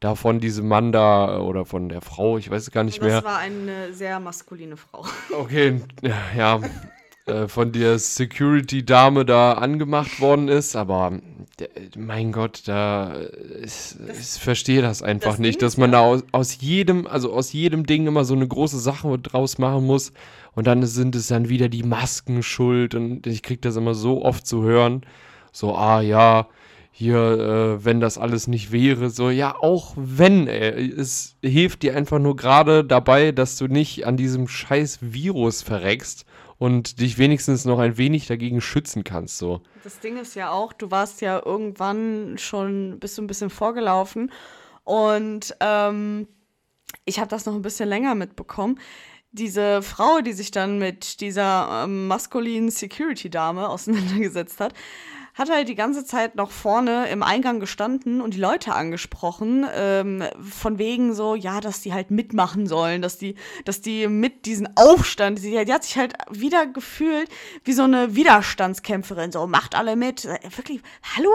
[0.00, 3.06] da von diesem Mann da oder von der Frau, ich weiß es gar nicht das
[3.06, 3.24] mehr.
[3.24, 5.04] war eine sehr maskuline Frau.
[5.36, 5.80] Okay,
[6.36, 6.60] ja,
[7.26, 11.12] äh, von der Security-Dame da angemacht worden ist, aber
[11.58, 15.98] der, mein Gott, da äh, ich, ich verstehe das einfach das nicht, dass man ja-
[16.00, 19.84] da aus, aus jedem, also aus jedem Ding immer so eine große Sache draus machen
[19.86, 20.12] muss
[20.54, 24.24] und dann sind es dann wieder die Masken schuld und ich krieg das immer so
[24.24, 25.02] oft zu hören,
[25.52, 26.46] so ah ja,
[27.00, 31.96] hier, äh, wenn das alles nicht wäre, so, ja, auch wenn, ey, es hilft dir
[31.96, 36.26] einfach nur gerade dabei, dass du nicht an diesem scheiß Virus verreckst
[36.58, 39.62] und dich wenigstens noch ein wenig dagegen schützen kannst, so.
[39.82, 44.30] Das Ding ist ja auch, du warst ja irgendwann schon, bist du ein bisschen vorgelaufen
[44.84, 46.28] und ähm,
[47.06, 48.78] ich habe das noch ein bisschen länger mitbekommen.
[49.32, 54.74] Diese Frau, die sich dann mit dieser ähm, maskulinen Security-Dame auseinandergesetzt hat,
[55.40, 60.22] hat halt die ganze Zeit noch vorne im Eingang gestanden und die Leute angesprochen, ähm,
[60.38, 64.68] von wegen so, ja, dass die halt mitmachen sollen, dass die, dass die mit diesen
[64.76, 67.30] Aufstand, die, die hat sich halt wieder gefühlt
[67.64, 70.24] wie so eine Widerstandskämpferin, so, macht alle mit.
[70.24, 70.82] Wirklich,
[71.16, 71.30] hallo,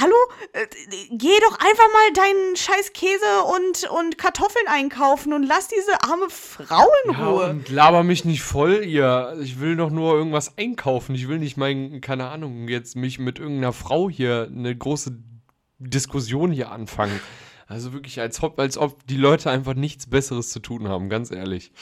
[0.00, 0.16] hallo,
[0.54, 0.66] äh,
[1.10, 6.30] geh doch einfach mal deinen scheiß Käse und, und Kartoffeln einkaufen und lass diese arme
[6.30, 7.50] Frau in Ja, Ruhe.
[7.50, 9.36] und laber mich nicht voll, ihr.
[9.42, 11.14] Ich will doch nur irgendwas einkaufen.
[11.14, 15.18] Ich will nicht mein, keine Ahnung, jetzt mich mit irgendeiner Frau hier eine große
[15.78, 17.20] Diskussion hier anfangen.
[17.66, 21.30] Also wirklich, als ob, als ob die Leute einfach nichts Besseres zu tun haben, ganz
[21.30, 21.72] ehrlich.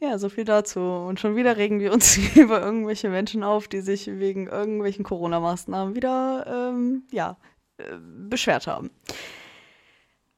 [0.00, 0.80] Ja, so viel dazu.
[0.80, 5.94] Und schon wieder regen wir uns über irgendwelche Menschen auf, die sich wegen irgendwelchen Corona-Maßnahmen
[5.94, 7.36] wieder, ähm, ja,
[7.78, 7.96] äh,
[8.28, 8.90] beschwert haben.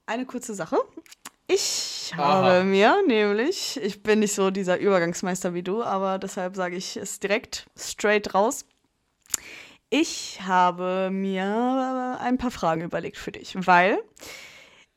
[0.07, 0.77] Eine kurze Sache.
[1.47, 2.23] Ich Aha.
[2.23, 6.97] habe mir nämlich, ich bin nicht so dieser Übergangsmeister wie du, aber deshalb sage ich
[6.97, 8.65] es direkt straight raus.
[9.91, 13.99] Ich habe mir ein paar Fragen überlegt für dich, weil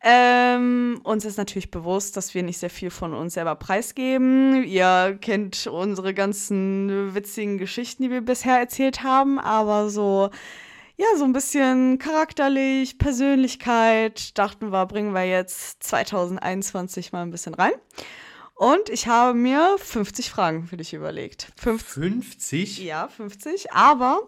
[0.01, 4.63] ähm, uns ist natürlich bewusst, dass wir nicht sehr viel von uns selber preisgeben.
[4.63, 10.29] Ihr kennt unsere ganzen witzigen Geschichten, die wir bisher erzählt haben, aber so,
[10.97, 17.53] ja, so ein bisschen charakterlich, Persönlichkeit, dachten wir, bringen wir jetzt 2021 mal ein bisschen
[17.53, 17.73] rein.
[18.55, 21.51] Und ich habe mir 50 Fragen für dich überlegt.
[21.57, 21.93] 50?
[21.93, 22.79] 50?
[22.79, 23.71] Ja, 50.
[23.71, 24.21] Aber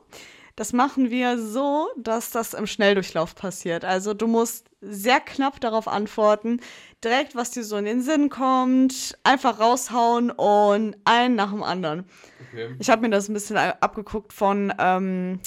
[0.55, 3.83] das machen wir so, dass das im Schnelldurchlauf passiert.
[3.83, 6.61] Also du musst sehr knapp darauf antworten,
[7.03, 12.05] direkt, was dir so in den Sinn kommt, einfach raushauen und einen nach dem anderen.
[12.51, 12.75] Okay.
[12.77, 15.39] Ich habe mir das ein bisschen abgeguckt von, ähm,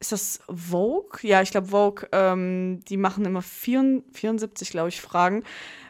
[0.00, 1.20] ist das Vogue?
[1.22, 5.44] Ja, ich glaube Vogue, ähm, die machen immer 74, glaube ich, Fragen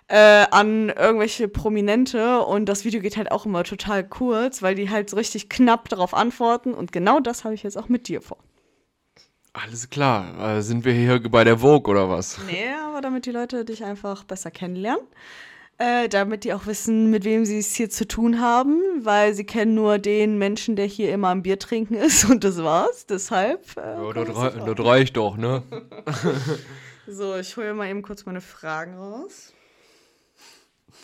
[0.09, 4.91] äh, an irgendwelche Prominente und das Video geht halt auch immer total kurz, weil die
[4.91, 8.21] halt so richtig knapp darauf antworten und genau das habe ich jetzt auch mit dir
[8.21, 8.39] vor.
[9.53, 10.57] Alles klar.
[10.57, 12.39] Äh, sind wir hier bei der Vogue oder was?
[12.47, 15.05] Nee, aber damit die Leute dich einfach besser kennenlernen.
[15.83, 19.45] Äh, damit die auch wissen, mit wem sie es hier zu tun haben, weil sie
[19.45, 23.07] kennen nur den Menschen, der hier immer am Bier trinken ist und das war's.
[23.07, 23.65] Deshalb.
[23.79, 24.25] Äh, Ja, rei
[24.75, 25.63] das reicht doch, ne?
[27.07, 29.55] so, ich hole mal eben kurz meine Fragen raus.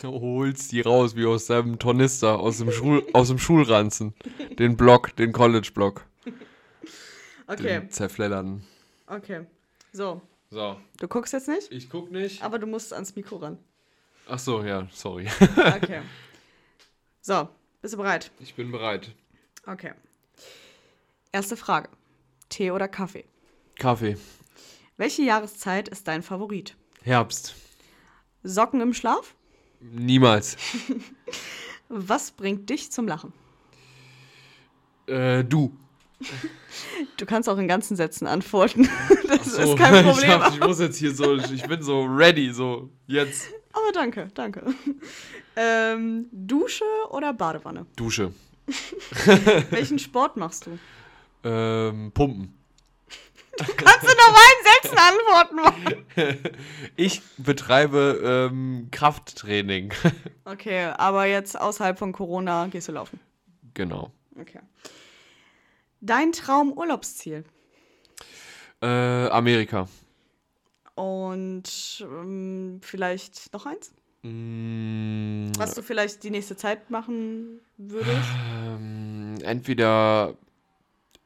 [0.03, 4.13] Du holst die raus wie aus deinem Tornister, aus dem, Schul aus dem Schulranzen.
[4.59, 6.05] Den Block, den College-Block.
[7.47, 8.63] Okay, Den zerfleddernden.
[9.07, 9.47] okay.
[9.91, 12.43] So, So, du guckst jetzt nicht, ich guck nicht.
[12.43, 13.57] aber du musst ans Mikro ran.
[14.29, 15.27] Ach so, ja, sorry.
[15.57, 16.01] Okay.
[17.21, 17.47] so,
[17.81, 18.31] bist du bereit?
[18.39, 19.11] Ich bin bereit.
[19.65, 19.93] Okay.
[21.31, 21.89] Erste Frage.
[22.49, 23.25] Tee oder Kaffee?
[23.79, 24.17] Kaffee.
[24.97, 26.75] Welche Jahreszeit ist dein Favorit?
[27.03, 27.55] Herbst.
[28.43, 29.35] Socken im Schlaf?
[29.79, 30.57] Niemals.
[31.89, 33.31] Was bringt dich zum Lachen?
[35.07, 35.71] Äh, du.
[37.17, 38.89] Du kannst auch in ganzen Sätzen antworten.
[39.27, 40.29] Das So, ist kein Problem.
[40.29, 43.49] Ich, hab, ich muss jetzt hier so, ich bin so ready, so jetzt.
[43.77, 44.63] Aber danke, danke.
[45.59, 47.87] Ähm, Dusche oder Badewanne?
[47.95, 48.31] Dusche.
[49.71, 50.77] Welchen Sport machst du?
[51.43, 52.53] Ähm, Pumpen.
[53.57, 56.05] Kannst du noch einen Sätzen antworten machen?
[56.95, 59.91] Ich betreibe ähm, Krafttraining.
[60.45, 63.19] Okay, aber jetzt außerhalb von Corona gehst du laufen.
[63.73, 64.11] genau.
[64.39, 64.59] Okay.
[66.01, 67.45] Dein Traumurlaubsziel?
[68.83, 68.85] Äh,
[69.29, 69.87] Amerika.
[70.97, 71.63] Und
[72.01, 73.93] ähm, vielleicht noch eins?
[74.23, 78.27] Mm, Was du vielleicht die nächste Zeit machen würdest?
[78.65, 80.33] ähm, entweder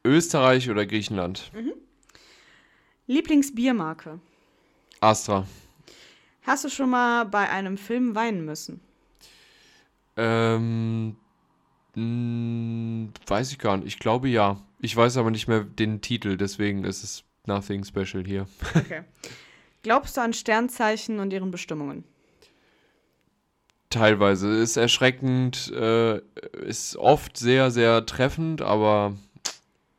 [0.04, 1.52] Österreich oder Griechenland.
[3.08, 4.20] Lieblingsbiermarke?
[5.00, 5.48] Astra.
[6.44, 8.82] Hast du schon mal bei einem Film weinen müssen?
[10.18, 11.16] Ähm,
[11.96, 13.88] mh, weiß ich gar nicht.
[13.88, 14.60] Ich glaube ja.
[14.80, 18.48] Ich weiß aber nicht mehr den Titel, deswegen ist es Nothing Special hier.
[18.76, 19.04] Okay.
[19.84, 22.04] Glaubst du an Sternzeichen und ihren Bestimmungen?
[23.90, 26.20] Teilweise ist erschreckend, äh,
[26.66, 29.18] ist oft sehr, sehr treffend, aber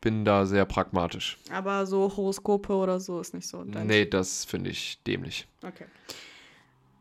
[0.01, 1.37] bin da sehr pragmatisch.
[1.51, 3.63] Aber so Horoskope oder so ist nicht so.
[3.65, 5.47] dein- Nee, das finde ich dämlich.
[5.63, 5.85] Okay.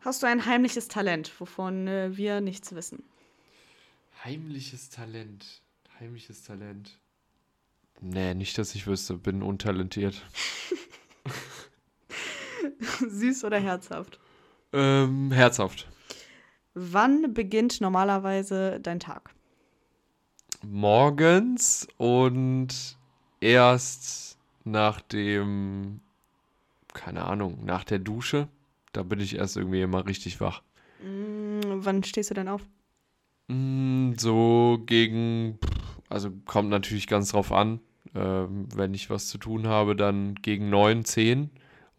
[0.01, 3.03] Hast du ein heimliches Talent, wovon äh, wir nichts wissen?
[4.25, 5.61] Heimliches Talent.
[5.99, 6.97] Heimliches Talent.
[8.01, 9.13] Nee, nicht, dass ich wüsste.
[9.15, 10.21] Bin untalentiert.
[13.08, 14.19] Süß oder herzhaft?
[14.74, 15.88] Ähm, herzhaft.
[16.74, 19.32] Wann beginnt normalerweise dein Tag?
[20.63, 22.97] Morgens und
[23.39, 26.02] erst nach dem,
[26.93, 28.47] keine Ahnung, nach der Dusche.
[28.93, 30.62] Da bin ich erst irgendwie immer richtig wach.
[31.04, 32.62] Mm, wann stehst du denn auf?
[33.47, 35.58] Mm, So gegen,
[36.10, 37.80] also kommt natürlich ganz drauf an.
[38.13, 41.50] Ähm, wenn ich was zu tun habe, dann gegen 9, 10.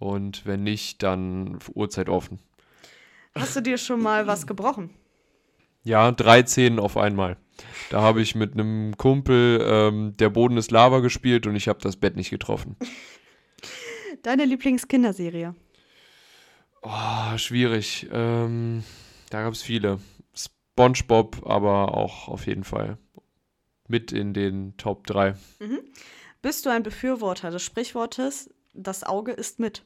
[0.02, 2.40] Und wenn nicht, dann Uhrzeit offen.
[3.36, 4.90] Hast du dir schon mal was gebrochen?
[5.84, 7.36] Ja, 13 auf einmal.
[7.90, 11.78] Da habe ich mit einem Kumpel ähm, Der Boden ist Lava gespielt und ich habe
[11.80, 12.76] das Bett nicht getroffen.
[14.24, 15.54] Deine Lieblingskinderserie?
[16.82, 18.08] Oh, schwierig.
[18.10, 18.82] Ähm,
[19.30, 20.00] da gab es viele.
[20.34, 22.98] SpongeBob, aber auch auf jeden Fall
[23.86, 25.36] mit in den Top 3.
[26.40, 29.84] Bist du ein Befürworter des Sprichwortes, das Auge ist mit?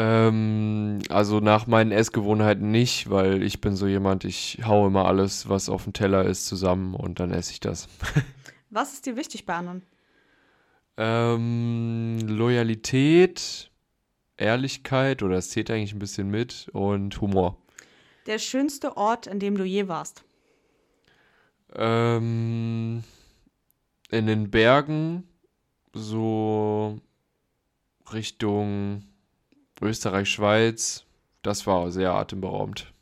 [0.00, 5.48] Ähm, also nach meinen Essgewohnheiten nicht, weil ich bin so jemand, ich haue immer alles,
[5.48, 7.88] was auf dem Teller ist, zusammen und dann esse ich das.
[8.70, 9.82] Was ist dir wichtig bei anderen?
[10.98, 13.72] Ähm, Loyalität,
[14.36, 17.56] Ehrlichkeit oder es zählt eigentlich ein bisschen mit und Humor.
[18.26, 20.22] Der schönste Ort, in dem du je warst?
[21.74, 23.02] Ähm,
[24.10, 25.24] in den Bergen
[25.92, 27.00] so
[28.12, 29.02] Richtung
[29.80, 31.04] Österreich, Schweiz.
[31.42, 32.92] Das war sehr atemberaubend.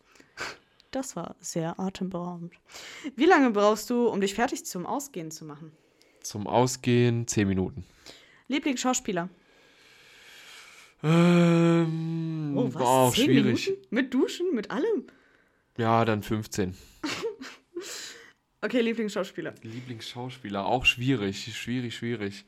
[0.90, 2.54] Das war sehr atemberaubend.
[3.16, 5.72] Wie lange brauchst du, um dich fertig zum Ausgehen zu machen?
[6.22, 7.84] Zum Ausgehen 10 Minuten.
[8.48, 9.28] Lieblingsschauspieler?
[11.02, 12.74] Ähm, Oh, was?
[12.74, 13.66] war auch Zehn schwierig.
[13.68, 13.86] Minuten?
[13.94, 14.54] Mit Duschen?
[14.54, 15.04] Mit allem?
[15.76, 16.74] Ja, dann 15.
[18.62, 19.54] Okay, Lieblingsschauspieler.
[19.62, 22.44] Lieblingsschauspieler, auch schwierig, schwierig, schwierig.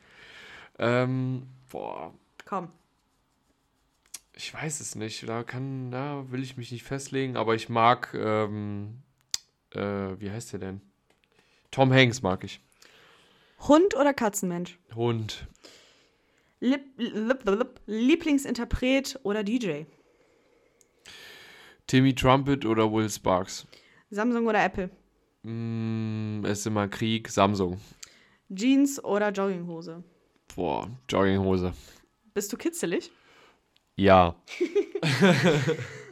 [0.78, 2.12] Ähm, boah,
[2.44, 2.72] Komm.
[4.38, 5.28] Ich weiß es nicht.
[5.28, 9.02] Da kann, da will ich mich nicht festlegen, aber ich mag, ähm,
[9.74, 10.80] äh, wie heißt der denn?
[11.72, 12.60] Tom Hanks mag ich.
[13.66, 14.78] Hund oder Katzenmensch?
[14.94, 15.46] Hund.
[16.60, 19.82] Lip, lip, lip, Lieblingsinterpret oder DJ?
[21.88, 23.66] Timmy Trumpet oder Will Sparks?
[24.10, 24.90] Samsung oder Apple?
[25.42, 27.28] Mm, ist immer Krieg.
[27.28, 27.80] Samsung.
[28.54, 30.02] Jeans oder Jogginghose?
[30.54, 31.72] Boah, Jogginghose.
[32.34, 33.10] Bist du kitzelig?
[33.98, 34.36] Ja.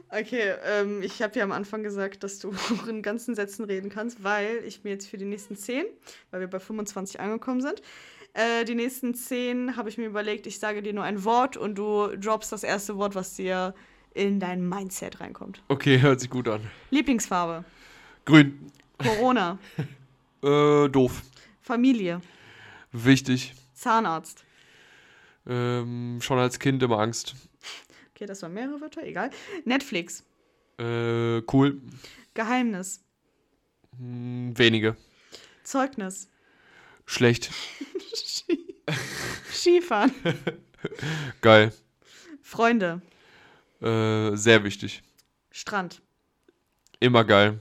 [0.08, 3.90] Okay, ähm, ich habe ja am Anfang gesagt, dass du auch in ganzen Sätzen reden
[3.90, 5.84] kannst, weil ich mir jetzt für die nächsten 10,
[6.30, 7.82] weil wir bei 25 angekommen sind,
[8.32, 11.74] äh, die nächsten 10 habe ich mir überlegt, ich sage dir nur ein Wort und
[11.74, 13.74] du droppst das erste Wort, was dir
[14.14, 15.60] in dein Mindset reinkommt.
[15.68, 16.60] Okay, hört sich gut an.
[16.90, 17.64] Lieblingsfarbe,
[18.24, 18.70] Grün.
[18.98, 19.58] Corona,
[20.42, 21.22] Äh, doof.
[21.60, 22.20] Familie,
[22.92, 23.54] Wichtig.
[23.74, 24.44] Zahnarzt.
[25.48, 27.34] Ähm, schon als Kind immer Angst.
[28.16, 29.28] Okay, das waren mehrere Wörter, egal.
[29.66, 30.24] Netflix,
[30.78, 31.82] Äh, cool.
[32.32, 33.02] Geheimnis,
[33.98, 34.96] Hm, wenige.
[35.62, 36.30] Zeugnis,
[37.04, 37.50] Schlecht.
[39.52, 40.12] Skifahren,
[41.42, 41.74] Geil.
[42.40, 43.02] Freunde,
[43.82, 45.02] Äh, sehr wichtig.
[45.50, 46.00] Strand.
[47.00, 47.60] Immer geil.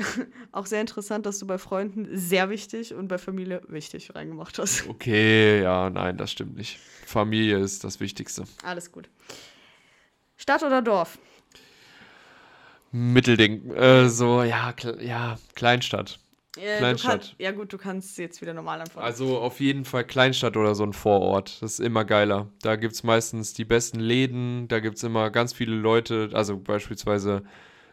[0.52, 4.88] Auch sehr interessant, dass du bei Freunden sehr wichtig und bei Familie wichtig reingemacht hast.
[4.88, 6.78] Okay, ja, nein, das stimmt nicht.
[7.06, 8.44] Familie ist das Wichtigste.
[8.62, 9.08] Alles gut.
[10.36, 11.18] Stadt oder Dorf?
[12.92, 13.70] Mittelding.
[13.72, 16.18] Äh, so, ja, kle ja, Kleinstadt.
[16.56, 17.20] Äh, Kleinstadt.
[17.20, 19.06] Kann, ja gut, du kannst jetzt wieder normal antworten.
[19.06, 21.62] Also auf jeden Fall Kleinstadt oder so ein Vorort.
[21.62, 22.48] Das ist immer geiler.
[22.62, 26.58] Da gibt es meistens die besten Läden, da gibt es immer ganz viele Leute, also
[26.58, 27.44] beispielsweise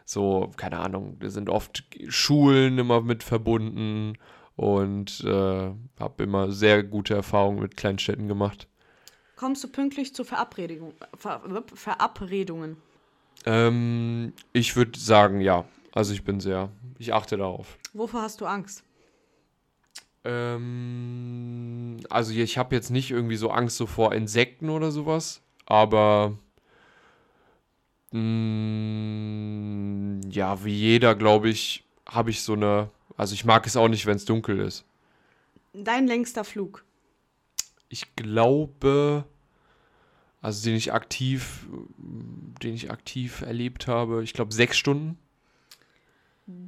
[0.08, 4.14] so, keine Ahnung, da sind oft Schulen immer mit verbunden
[4.56, 8.68] und äh, habe immer sehr gute Erfahrungen mit Kleinstädten gemacht.
[9.36, 11.42] Kommst du pünktlich zu Verabredung, Ver,
[11.74, 12.78] Verabredungen?
[13.44, 15.66] Ähm, ich würde sagen, ja.
[15.92, 17.76] Also ich bin sehr, ich achte darauf.
[17.92, 18.84] Wovor hast du Angst?
[20.24, 26.38] Ähm, also ich habe jetzt nicht irgendwie so Angst so vor Insekten oder sowas, aber
[28.12, 33.88] mh, ja, wie jeder, glaube ich, habe ich so eine, also ich mag es auch
[33.88, 34.84] nicht, wenn es dunkel ist.
[35.72, 36.84] Dein längster Flug.
[37.88, 39.24] Ich glaube,
[40.40, 41.66] also den ich aktiv,
[42.62, 45.18] den ich aktiv erlebt habe, ich glaube sechs Stunden.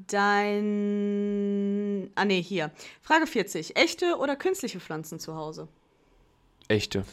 [0.08, 2.10] Dein.
[2.14, 2.70] Ah, nee, hier.
[3.00, 3.76] Frage 40.
[3.76, 5.68] Echte oder künstliche Pflanzen zu Hause?
[6.68, 7.06] Echte.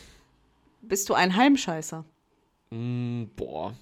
[0.82, 2.04] Bist du ein Heimscheißer?
[2.72, 3.74] Mm, boah.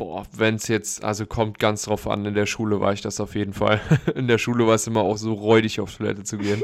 [0.00, 3.20] Boah, wenn es jetzt, also kommt ganz drauf an, in der Schule war ich das
[3.20, 3.80] auf jeden Fall.
[4.14, 6.62] In der Schule war es immer auch so räudig, auf Toilette zu gehen.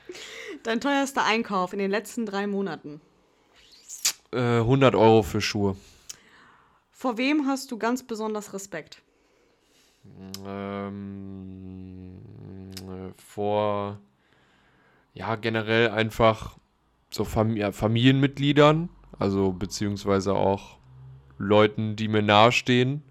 [0.62, 3.00] Dein teuerster Einkauf in den letzten drei Monaten?
[4.32, 5.76] äh, 100 Euro für Schuhe.
[6.90, 9.02] Vor wem hast du ganz besonders Respekt?
[10.46, 12.18] Ähm,
[12.88, 13.98] äh, vor,
[15.14, 16.56] ja, generell einfach
[17.10, 20.78] so Fam Familienmitgliedern, also beziehungsweise auch
[21.38, 23.02] Leuten, die mir nahestehen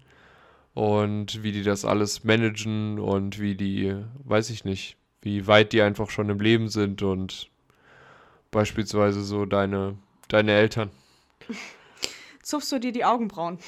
[0.74, 5.82] und wie die das alles managen und wie die, weiß ich nicht, wie weit die
[5.82, 7.48] einfach schon im Leben sind und
[8.50, 9.96] beispielsweise so deine,
[10.28, 10.90] deine Eltern
[12.42, 13.58] Zupfst du dir die Augenbrauen?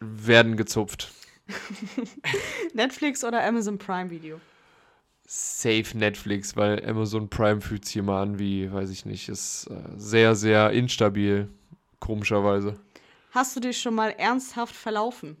[0.00, 1.12] werden gezupft.
[2.74, 4.40] Netflix oder Amazon Prime Video?
[5.26, 9.74] Safe Netflix, weil Amazon Prime fühlt sich immer an wie, weiß ich nicht, ist äh,
[9.96, 11.48] sehr, sehr instabil,
[11.98, 12.78] komischerweise.
[13.34, 15.36] Hast du dich schon mal ernsthaft verlaufen?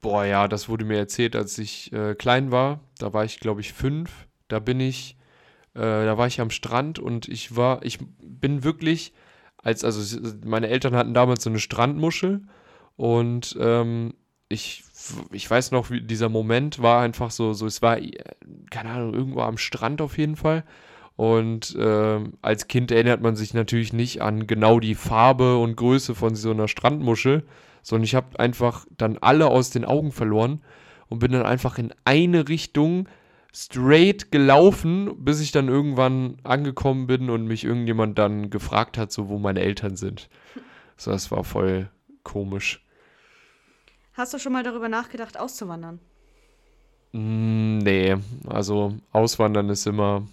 [0.00, 2.80] Boah, ja, das wurde mir erzählt, als ich äh, klein war.
[2.98, 4.26] Da war ich, glaube ich, fünf.
[4.48, 5.16] Da bin ich,
[5.74, 9.12] äh, da war ich am Strand und ich war, ich bin wirklich,
[9.56, 12.42] als, also meine Eltern hatten damals so eine Strandmuschel
[12.96, 14.14] und ähm,
[14.48, 14.82] ich,
[15.30, 18.18] ich weiß noch, dieser Moment war einfach so, so, es war, äh,
[18.70, 20.64] keine Ahnung, irgendwo am Strand auf jeden Fall.
[21.20, 26.14] Und ähm, als Kind erinnert man sich natürlich nicht an genau die Farbe und Größe
[26.14, 27.42] von so einer Strandmuschel,
[27.82, 30.62] sondern ich habe einfach dann alle aus den Augen verloren
[31.10, 33.06] und bin dann einfach in eine Richtung
[33.52, 39.28] straight gelaufen, bis ich dann irgendwann angekommen bin und mich irgendjemand dann gefragt hat, so
[39.28, 40.30] wo meine Eltern sind.
[40.96, 41.90] So, das war voll
[42.22, 42.82] komisch.
[44.14, 46.00] Hast du schon mal darüber nachgedacht, auszuwandern?
[47.12, 50.26] Mm, nee, also auswandern ist immer,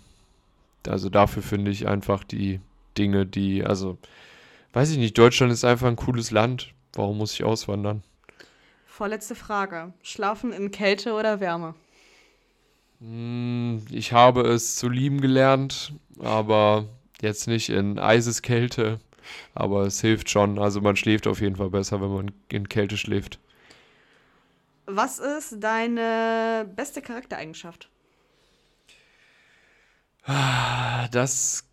[0.89, 2.59] also dafür finde ich einfach die
[2.97, 3.97] Dinge, die, also
[4.73, 6.73] weiß ich nicht, Deutschland ist einfach ein cooles Land.
[6.93, 8.03] Warum muss ich auswandern?
[8.85, 9.93] Vorletzte Frage.
[10.01, 11.75] Schlafen in Kälte oder Wärme?
[12.99, 16.85] Mm, Ich habe es zu lieben gelernt, aber
[17.21, 18.99] jetzt nicht in Eiseskälte.
[19.53, 20.57] Aber es hilft schon.
[20.57, 23.39] Also man schläft auf jeden Fall besser, wenn man in Kälte schläft.
[24.85, 27.89] Was ist deine beste Charaktereigenschaft?
[30.27, 31.63] Ah, Das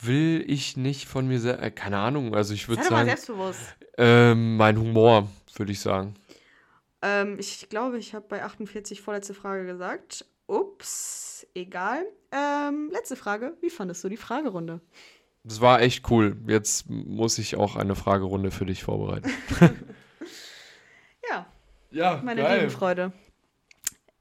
[0.00, 1.62] will ich nicht von mir selber.
[1.62, 2.34] Äh, keine Ahnung.
[2.34, 3.60] Also ich würde doch mal sagen, selbstbewusst.
[3.98, 6.14] ähm, mein Humor, würde ich sagen.
[7.02, 10.24] Ähm, ich glaube, ich habe bei 48 vorletzte Frage gesagt.
[10.46, 12.04] Ups, egal.
[12.32, 13.56] Ähm, letzte Frage.
[13.60, 14.80] Wie fandest du die Fragerunde?
[15.44, 16.36] Das war echt cool.
[16.46, 19.30] Jetzt muss ich auch eine Fragerunde für dich vorbereiten.
[21.30, 21.46] Ja,
[21.90, 23.12] Ja, meine lieben Freude.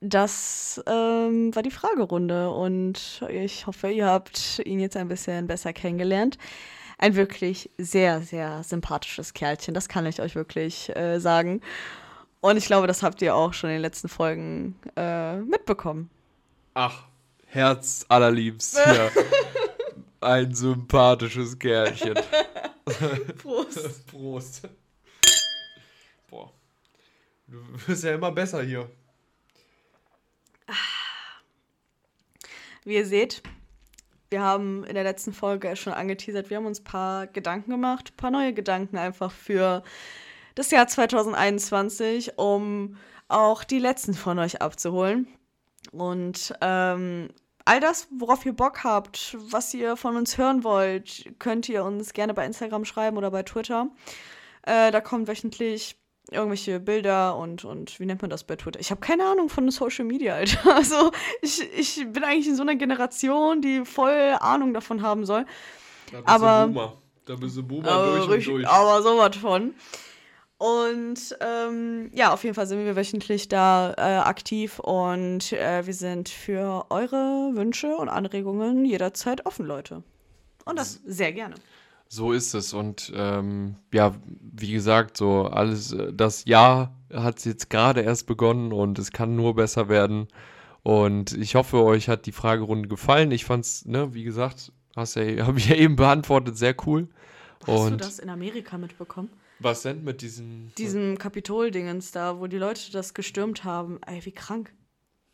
[0.01, 5.73] Das ähm, war die Fragerunde und ich hoffe, ihr habt ihn jetzt ein bisschen besser
[5.73, 6.39] kennengelernt.
[6.97, 11.61] Ein wirklich sehr, sehr sympathisches Kerlchen, das kann ich euch wirklich äh, sagen.
[12.41, 16.09] Und ich glaube, das habt ihr auch schon in den letzten Folgen äh, mitbekommen.
[16.73, 17.03] Ach,
[17.45, 19.11] Herz allerliebst hier.
[20.21, 22.15] Ein sympathisches Kerlchen.
[23.37, 24.07] Prost.
[24.07, 24.67] Prost.
[26.29, 26.51] Boah.
[27.47, 28.89] Du wirst ja immer besser hier.
[32.83, 33.43] Wie ihr seht,
[34.31, 38.13] wir haben in der letzten Folge schon angeteasert, wir haben uns ein paar Gedanken gemacht,
[38.13, 39.83] ein paar neue Gedanken einfach für
[40.55, 45.27] das Jahr 2021, um auch die letzten von euch abzuholen.
[45.91, 47.29] Und ähm,
[47.65, 52.13] all das, worauf ihr Bock habt, was ihr von uns hören wollt, könnt ihr uns
[52.13, 53.89] gerne bei Instagram schreiben oder bei Twitter.
[54.63, 56.00] Äh, da kommen wöchentlich
[56.31, 58.79] irgendwelche Bilder und, und wie nennt man das bei Twitter?
[58.79, 60.75] Ich habe keine Ahnung von Social Media, Alter.
[60.75, 65.45] Also ich, ich bin eigentlich in so einer Generation, die voll Ahnung davon haben soll.
[66.11, 66.97] Da bist Aber- du Boomer.
[67.25, 68.67] Da bist du Boomer Aber, durch und richtig- durch.
[68.67, 69.75] aber sowas von.
[70.57, 75.93] Und ähm, ja, auf jeden Fall sind wir wöchentlich da äh, aktiv und äh, wir
[75.93, 80.03] sind für eure Wünsche und Anregungen jederzeit offen, Leute.
[80.65, 81.55] Und das sehr gerne.
[82.13, 82.73] So ist es.
[82.73, 88.73] Und ähm, ja, wie gesagt, so alles, äh, das Jahr hat jetzt gerade erst begonnen
[88.73, 90.27] und es kann nur besser werden.
[90.83, 93.31] Und ich hoffe, euch hat die Fragerunde gefallen.
[93.31, 97.07] Ich fand's, ne, wie gesagt, hast ja, habe ich ja eben beantwortet, sehr cool.
[97.65, 99.29] Hast du das in Amerika mitbekommen?
[99.59, 100.73] was denn mit diesen.
[100.77, 103.99] Diesem Kapitol-Dingens da, wo die Leute das gestürmt haben.
[104.05, 104.73] Ey, wie krank.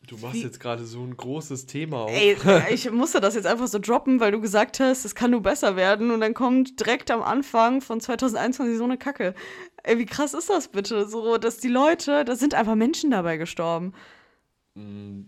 [0.07, 2.11] Du machst wie- jetzt gerade so ein großes Thema auf.
[2.11, 2.35] Ey,
[2.73, 5.75] ich musste das jetzt einfach so droppen, weil du gesagt hast, es kann nur besser
[5.75, 6.11] werden.
[6.11, 9.35] Und dann kommt direkt am Anfang von 2021 so eine Kacke.
[9.83, 11.07] Ey, wie krass ist das bitte?
[11.07, 13.93] So, dass die Leute, da sind einfach Menschen dabei gestorben.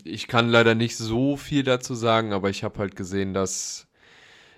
[0.03, 3.87] Ich kann leider nicht so viel dazu sagen, aber ich habe halt gesehen, dass,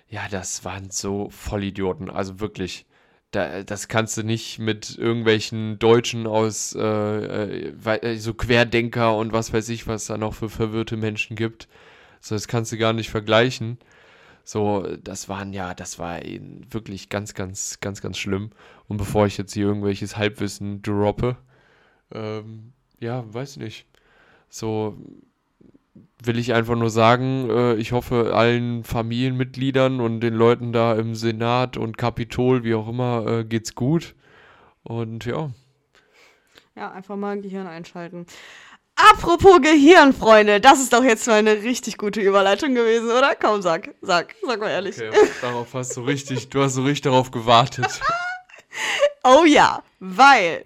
[0.08, 2.10] ja, das waren so Vollidioten.
[2.10, 2.84] Also wirklich,
[3.32, 9.32] da, das kannst du nicht mit irgendwelchen Deutschen aus, äh, äh, äh, so Querdenker und
[9.32, 11.66] was weiß ich, was da noch für verwirrte Menschen gibt.
[12.20, 13.78] So, das kannst du gar nicht vergleichen.
[14.44, 16.20] So, das waren ja, das war
[16.70, 18.50] wirklich ganz, ganz, ganz, ganz schlimm.
[18.86, 21.36] Und bevor ich jetzt hier irgendwelches Halbwissen droppe,
[22.12, 23.86] ähm, ja, weiß nicht.
[24.50, 24.98] So
[26.22, 31.14] will ich einfach nur sagen, äh, ich hoffe allen Familienmitgliedern und den Leuten da im
[31.14, 34.14] Senat und Kapitol, wie auch immer, äh, geht's gut.
[34.84, 35.50] Und ja,
[36.74, 38.26] Ja, einfach mal Gehirn einschalten.
[38.94, 43.34] Apropos Gehirn, Freunde, das ist doch jetzt mal eine richtig gute Überleitung gewesen, oder?
[43.34, 44.96] Komm, sag, sag, sag mal ehrlich.
[44.96, 48.00] okay, darauf hast du richtig, du hast so richtig darauf gewartet.
[49.24, 50.64] Oh ja, weil,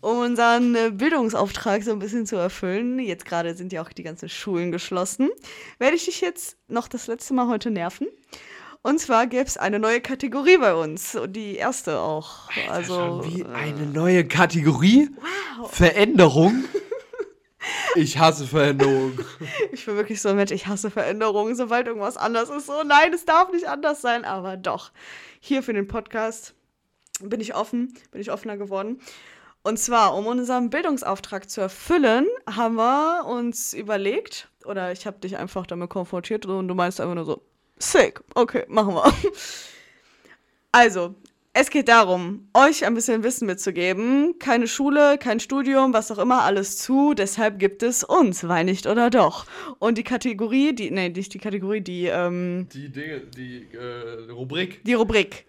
[0.00, 4.02] um unseren äh, Bildungsauftrag so ein bisschen zu erfüllen, jetzt gerade sind ja auch die
[4.02, 5.30] ganzen Schulen geschlossen,
[5.78, 8.08] werde ich dich jetzt noch das letzte Mal heute nerven.
[8.82, 11.14] Und zwar gäbe es eine neue Kategorie bei uns.
[11.14, 12.48] Und die erste auch.
[12.70, 15.10] also, Schon wie äh, eine neue Kategorie?
[15.70, 16.64] Veränderung?
[17.94, 19.18] Ich hasse Veränderung.
[19.70, 21.54] ich bin wirklich so ein Mensch, ich hasse Veränderungen.
[21.54, 24.24] Sobald irgendwas anders ist, so, nein, es darf nicht anders sein.
[24.24, 24.92] Aber doch,
[25.40, 26.54] hier für den Podcast
[27.20, 28.98] bin ich offen, bin ich offener geworden.
[29.62, 35.36] Und zwar, um unseren Bildungsauftrag zu erfüllen, haben wir uns überlegt, oder ich habe dich
[35.36, 37.42] einfach damit konfrontiert und du meinst einfach nur so,
[37.78, 39.12] sick, okay, machen wir.
[40.72, 41.14] Also,
[41.52, 44.38] Es geht darum, euch ein bisschen Wissen mitzugeben.
[44.38, 47.12] Keine Schule, kein Studium, was auch immer, alles zu.
[47.12, 49.46] Deshalb gibt es uns, weil nicht oder doch.
[49.80, 54.84] Und die Kategorie, die, nee, nicht die Kategorie, die, ähm, Die Dinge, die äh, Rubrik.
[54.84, 55.44] die Rubrik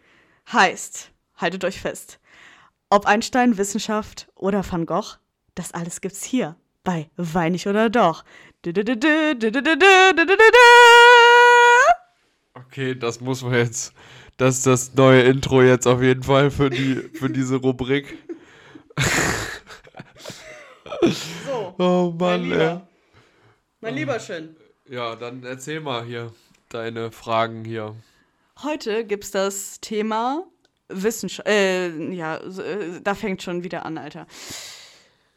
[0.52, 2.20] heißt, haltet euch fest,
[2.92, 5.18] ob Einstein, Wissenschaft oder Van Gogh,
[5.56, 8.24] das alles gibt's hier bei Weinig oder doch.
[12.54, 13.94] Okay, das muss man jetzt.
[14.38, 18.18] Das ist das neue Intro jetzt auf jeden Fall für, die, für diese Rubrik.
[21.46, 22.50] So, Oh Mann, mein ey.
[22.50, 22.88] Lieber.
[23.80, 24.56] Mein Lieber schön.
[24.90, 26.34] Ja, dann erzähl mal hier
[26.70, 27.96] deine Fragen hier.
[28.62, 30.46] Heute gibt's das Thema
[30.92, 31.48] Wissenschaft.
[31.48, 34.28] Äh, ja, äh, da fängt schon wieder an, Alter.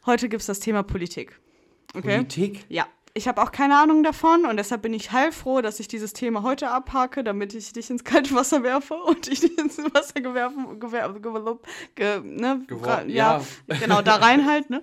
[0.06, 1.38] Heute gibt's das Thema Politik.
[1.94, 2.16] Okay?
[2.16, 2.64] Politik?
[2.68, 2.86] Ja.
[3.16, 6.42] Ich habe auch keine Ahnung davon und deshalb bin ich heilfroh, dass ich dieses Thema
[6.42, 10.80] heute abhake, damit ich dich ins kalte Wasser werfe und ich dich ins Wasser gewerfen,
[10.80, 11.58] gewer, gewer,
[11.94, 13.76] ge, ne, Geworfen, ja, ja.
[13.78, 14.82] genau, da rein halt, ne?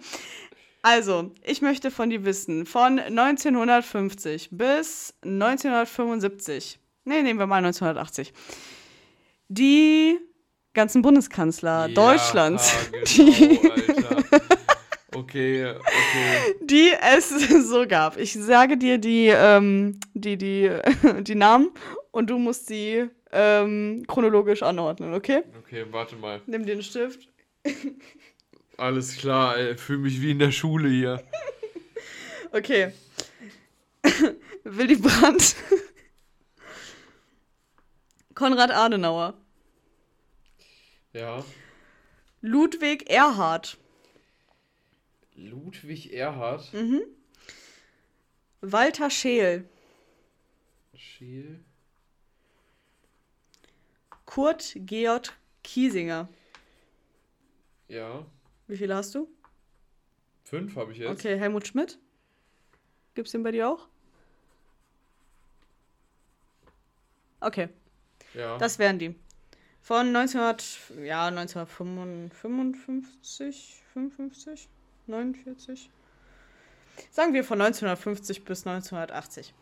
[0.82, 8.34] Also, ich möchte von dir wissen, von 1950 bis 1975, nee, nehmen wir mal 1980,
[9.50, 10.20] die
[10.74, 14.42] ganzen Bundeskanzler Deutschlands, Ja, die, genau, Alter.
[15.14, 16.56] Okay, okay.
[16.62, 17.30] die es
[17.70, 18.18] so gab.
[18.18, 20.72] Ich sage dir die, ähm, die, die,
[21.22, 21.72] die Namen
[22.12, 25.44] und du musst sie ähm, chronologisch anordnen, okay?
[25.60, 26.42] Okay, warte mal.
[26.46, 27.28] Nimm dir einen Stift.
[28.78, 29.78] Alles klar, ey.
[29.78, 31.22] Fühl mich wie in der Schule hier.
[32.52, 32.92] Okay.
[34.64, 35.56] Willy Brandt.
[38.34, 39.36] Konrad Adenauer.
[41.14, 41.44] Ja.
[42.42, 43.78] Ludwig Erhard.
[45.36, 46.72] Ludwig Erhard.
[48.62, 49.68] Walter Scheel.
[50.96, 51.64] Schiel.
[54.26, 55.34] Kurt Georg
[55.64, 56.30] Kiesinger.
[57.88, 58.26] Ja.
[58.68, 59.28] Wie viele hast du?
[60.46, 61.10] Fünf habe ich jetzt.
[61.12, 62.00] Okay, Helmut Schmidt.
[63.16, 63.88] Gibt's den bei dir auch?
[67.42, 67.70] Okay,
[68.34, 68.58] Ja.
[68.58, 69.16] das wären die.
[69.92, 70.64] Von 1900,
[71.04, 74.70] ja, 1955, 55,
[75.06, 75.90] 49.
[77.10, 79.54] Sagen wir von 1950 bis 1980.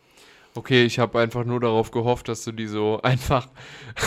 [0.54, 3.48] Okay, ich habe einfach nur darauf gehofft, dass du die so einfach,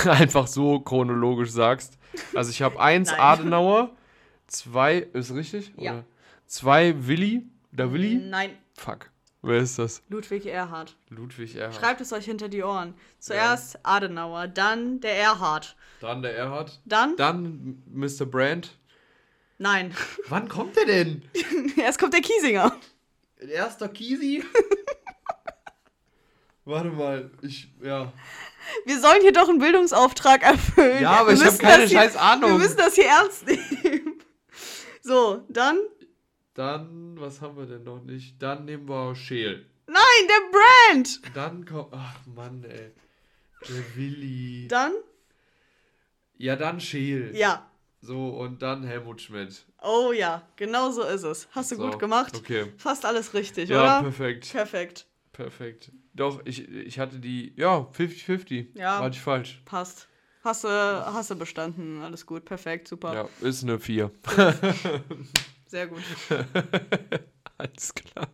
[0.06, 1.98] einfach so chronologisch sagst.
[2.34, 3.20] Also ich habe eins Nein.
[3.20, 3.90] Adenauer,
[4.48, 5.74] zwei, ist richtig?
[5.76, 5.92] Ja.
[5.92, 6.06] Oder?
[6.46, 8.16] Zwei Willi, der Willi?
[8.16, 9.12] Nein, Fuck.
[9.46, 10.02] Wer ist das?
[10.08, 10.96] Ludwig Erhard.
[11.10, 11.76] Ludwig Erhard.
[11.76, 12.94] Schreibt es euch hinter die Ohren.
[13.20, 15.76] Zuerst Adenauer, dann der Erhard.
[16.00, 16.80] Dann der Erhard.
[16.86, 17.18] Dann?
[17.18, 18.26] Dann Mr.
[18.26, 18.78] Brand.
[19.58, 19.94] Nein.
[20.30, 21.24] Wann kommt der denn?
[21.78, 22.76] Erst kommt der Kiesinger.
[23.40, 24.44] Erster Kisi?
[26.66, 28.14] Warte mal, ich, ja.
[28.86, 31.04] Wir sollen hier doch einen Bildungsauftrag erfüllen.
[31.04, 32.52] Ja, aber Wir ich habe keine hier- scheiß Ahnung.
[32.52, 34.22] Wir müssen das hier ernst nehmen.
[35.02, 35.78] So, dann.
[36.54, 38.42] Dann, was haben wir denn noch nicht?
[38.42, 39.66] Dann nehmen wir Scheel.
[39.88, 40.60] Nein, der
[40.94, 41.22] Brand!
[41.36, 42.92] Dann kommt, ach Mann, ey.
[43.68, 44.68] Der Willi.
[44.68, 44.94] Dann?
[46.38, 47.36] Ja, dann Scheel.
[47.36, 47.70] Ja.
[48.02, 49.66] So, und dann Helmut Schmidt.
[49.82, 51.48] Oh ja, genau so ist es.
[51.52, 52.36] Hast du So, gut gemacht.
[52.36, 52.72] Okay.
[52.78, 54.02] Fast alles richtig, Ja, oder?
[54.04, 54.52] perfekt.
[54.52, 55.06] Perfekt.
[55.32, 55.92] Perfekt.
[56.14, 58.78] Doch, ich, ich hatte die, ja, 50-50.
[58.78, 59.00] Ja.
[59.02, 59.62] War ich falsch.
[59.66, 60.08] Passt.
[60.44, 62.02] Hast du, hast du bestanden.
[62.02, 62.44] Alles gut.
[62.46, 62.88] Perfekt.
[62.90, 63.14] Super.
[63.14, 64.12] Ja, ist eine 4.
[65.74, 66.04] Sehr gut.
[67.58, 68.28] Alles klar.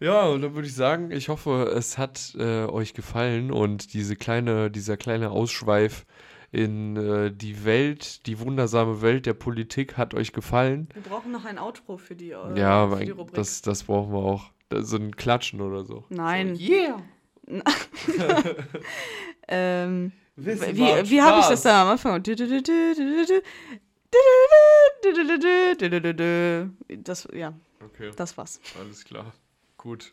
[0.00, 4.16] Ja, und dann würde ich sagen, ich hoffe, es hat äh, euch gefallen und diese
[4.16, 6.06] kleine, dieser kleine Ausschweif
[6.50, 10.88] in äh, die Welt, die wundersame Welt der Politik hat euch gefallen.
[10.94, 13.34] Wir brauchen noch ein Outro für die, äh, ja, für die Rubrik.
[13.34, 14.52] das, das brauchen wir auch.
[14.70, 16.06] Das- So ein Klatschen oder so.
[16.08, 16.56] Nein.
[16.56, 17.02] So, yeah!
[19.48, 22.22] Ähm, wie wie habe ich das da am Anfang?
[26.88, 27.52] Das, ja,
[27.84, 28.60] Okay, das war's.
[28.80, 29.32] alles klar.
[29.76, 30.12] Gut.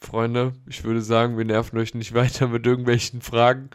[0.00, 3.70] Freunde, ich würde sagen, wir nerven euch nicht weiter mit irgendwelchen Fragen.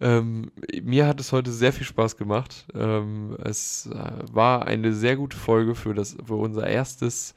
[0.00, 0.50] Ähm,
[0.82, 2.66] mir hat es heute sehr viel Spaß gemacht.
[2.74, 7.34] Ähm, es war eine sehr gute Folge für, das, für unser erstes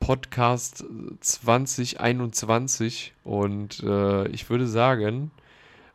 [0.00, 0.84] Podcast
[1.20, 3.14] 2021.
[3.24, 5.30] Und äh, ich würde sagen,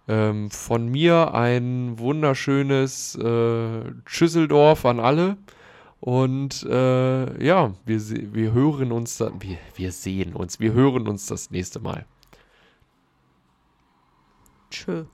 [0.07, 5.37] ähm, von mir ein wunderschönes äh, Schüsseldorf an alle.
[5.99, 11.25] Und äh, ja, wir, wir hören uns dann, wir, wir sehen uns, wir hören uns
[11.25, 12.05] das nächste Mal.
[14.69, 15.05] Tschö.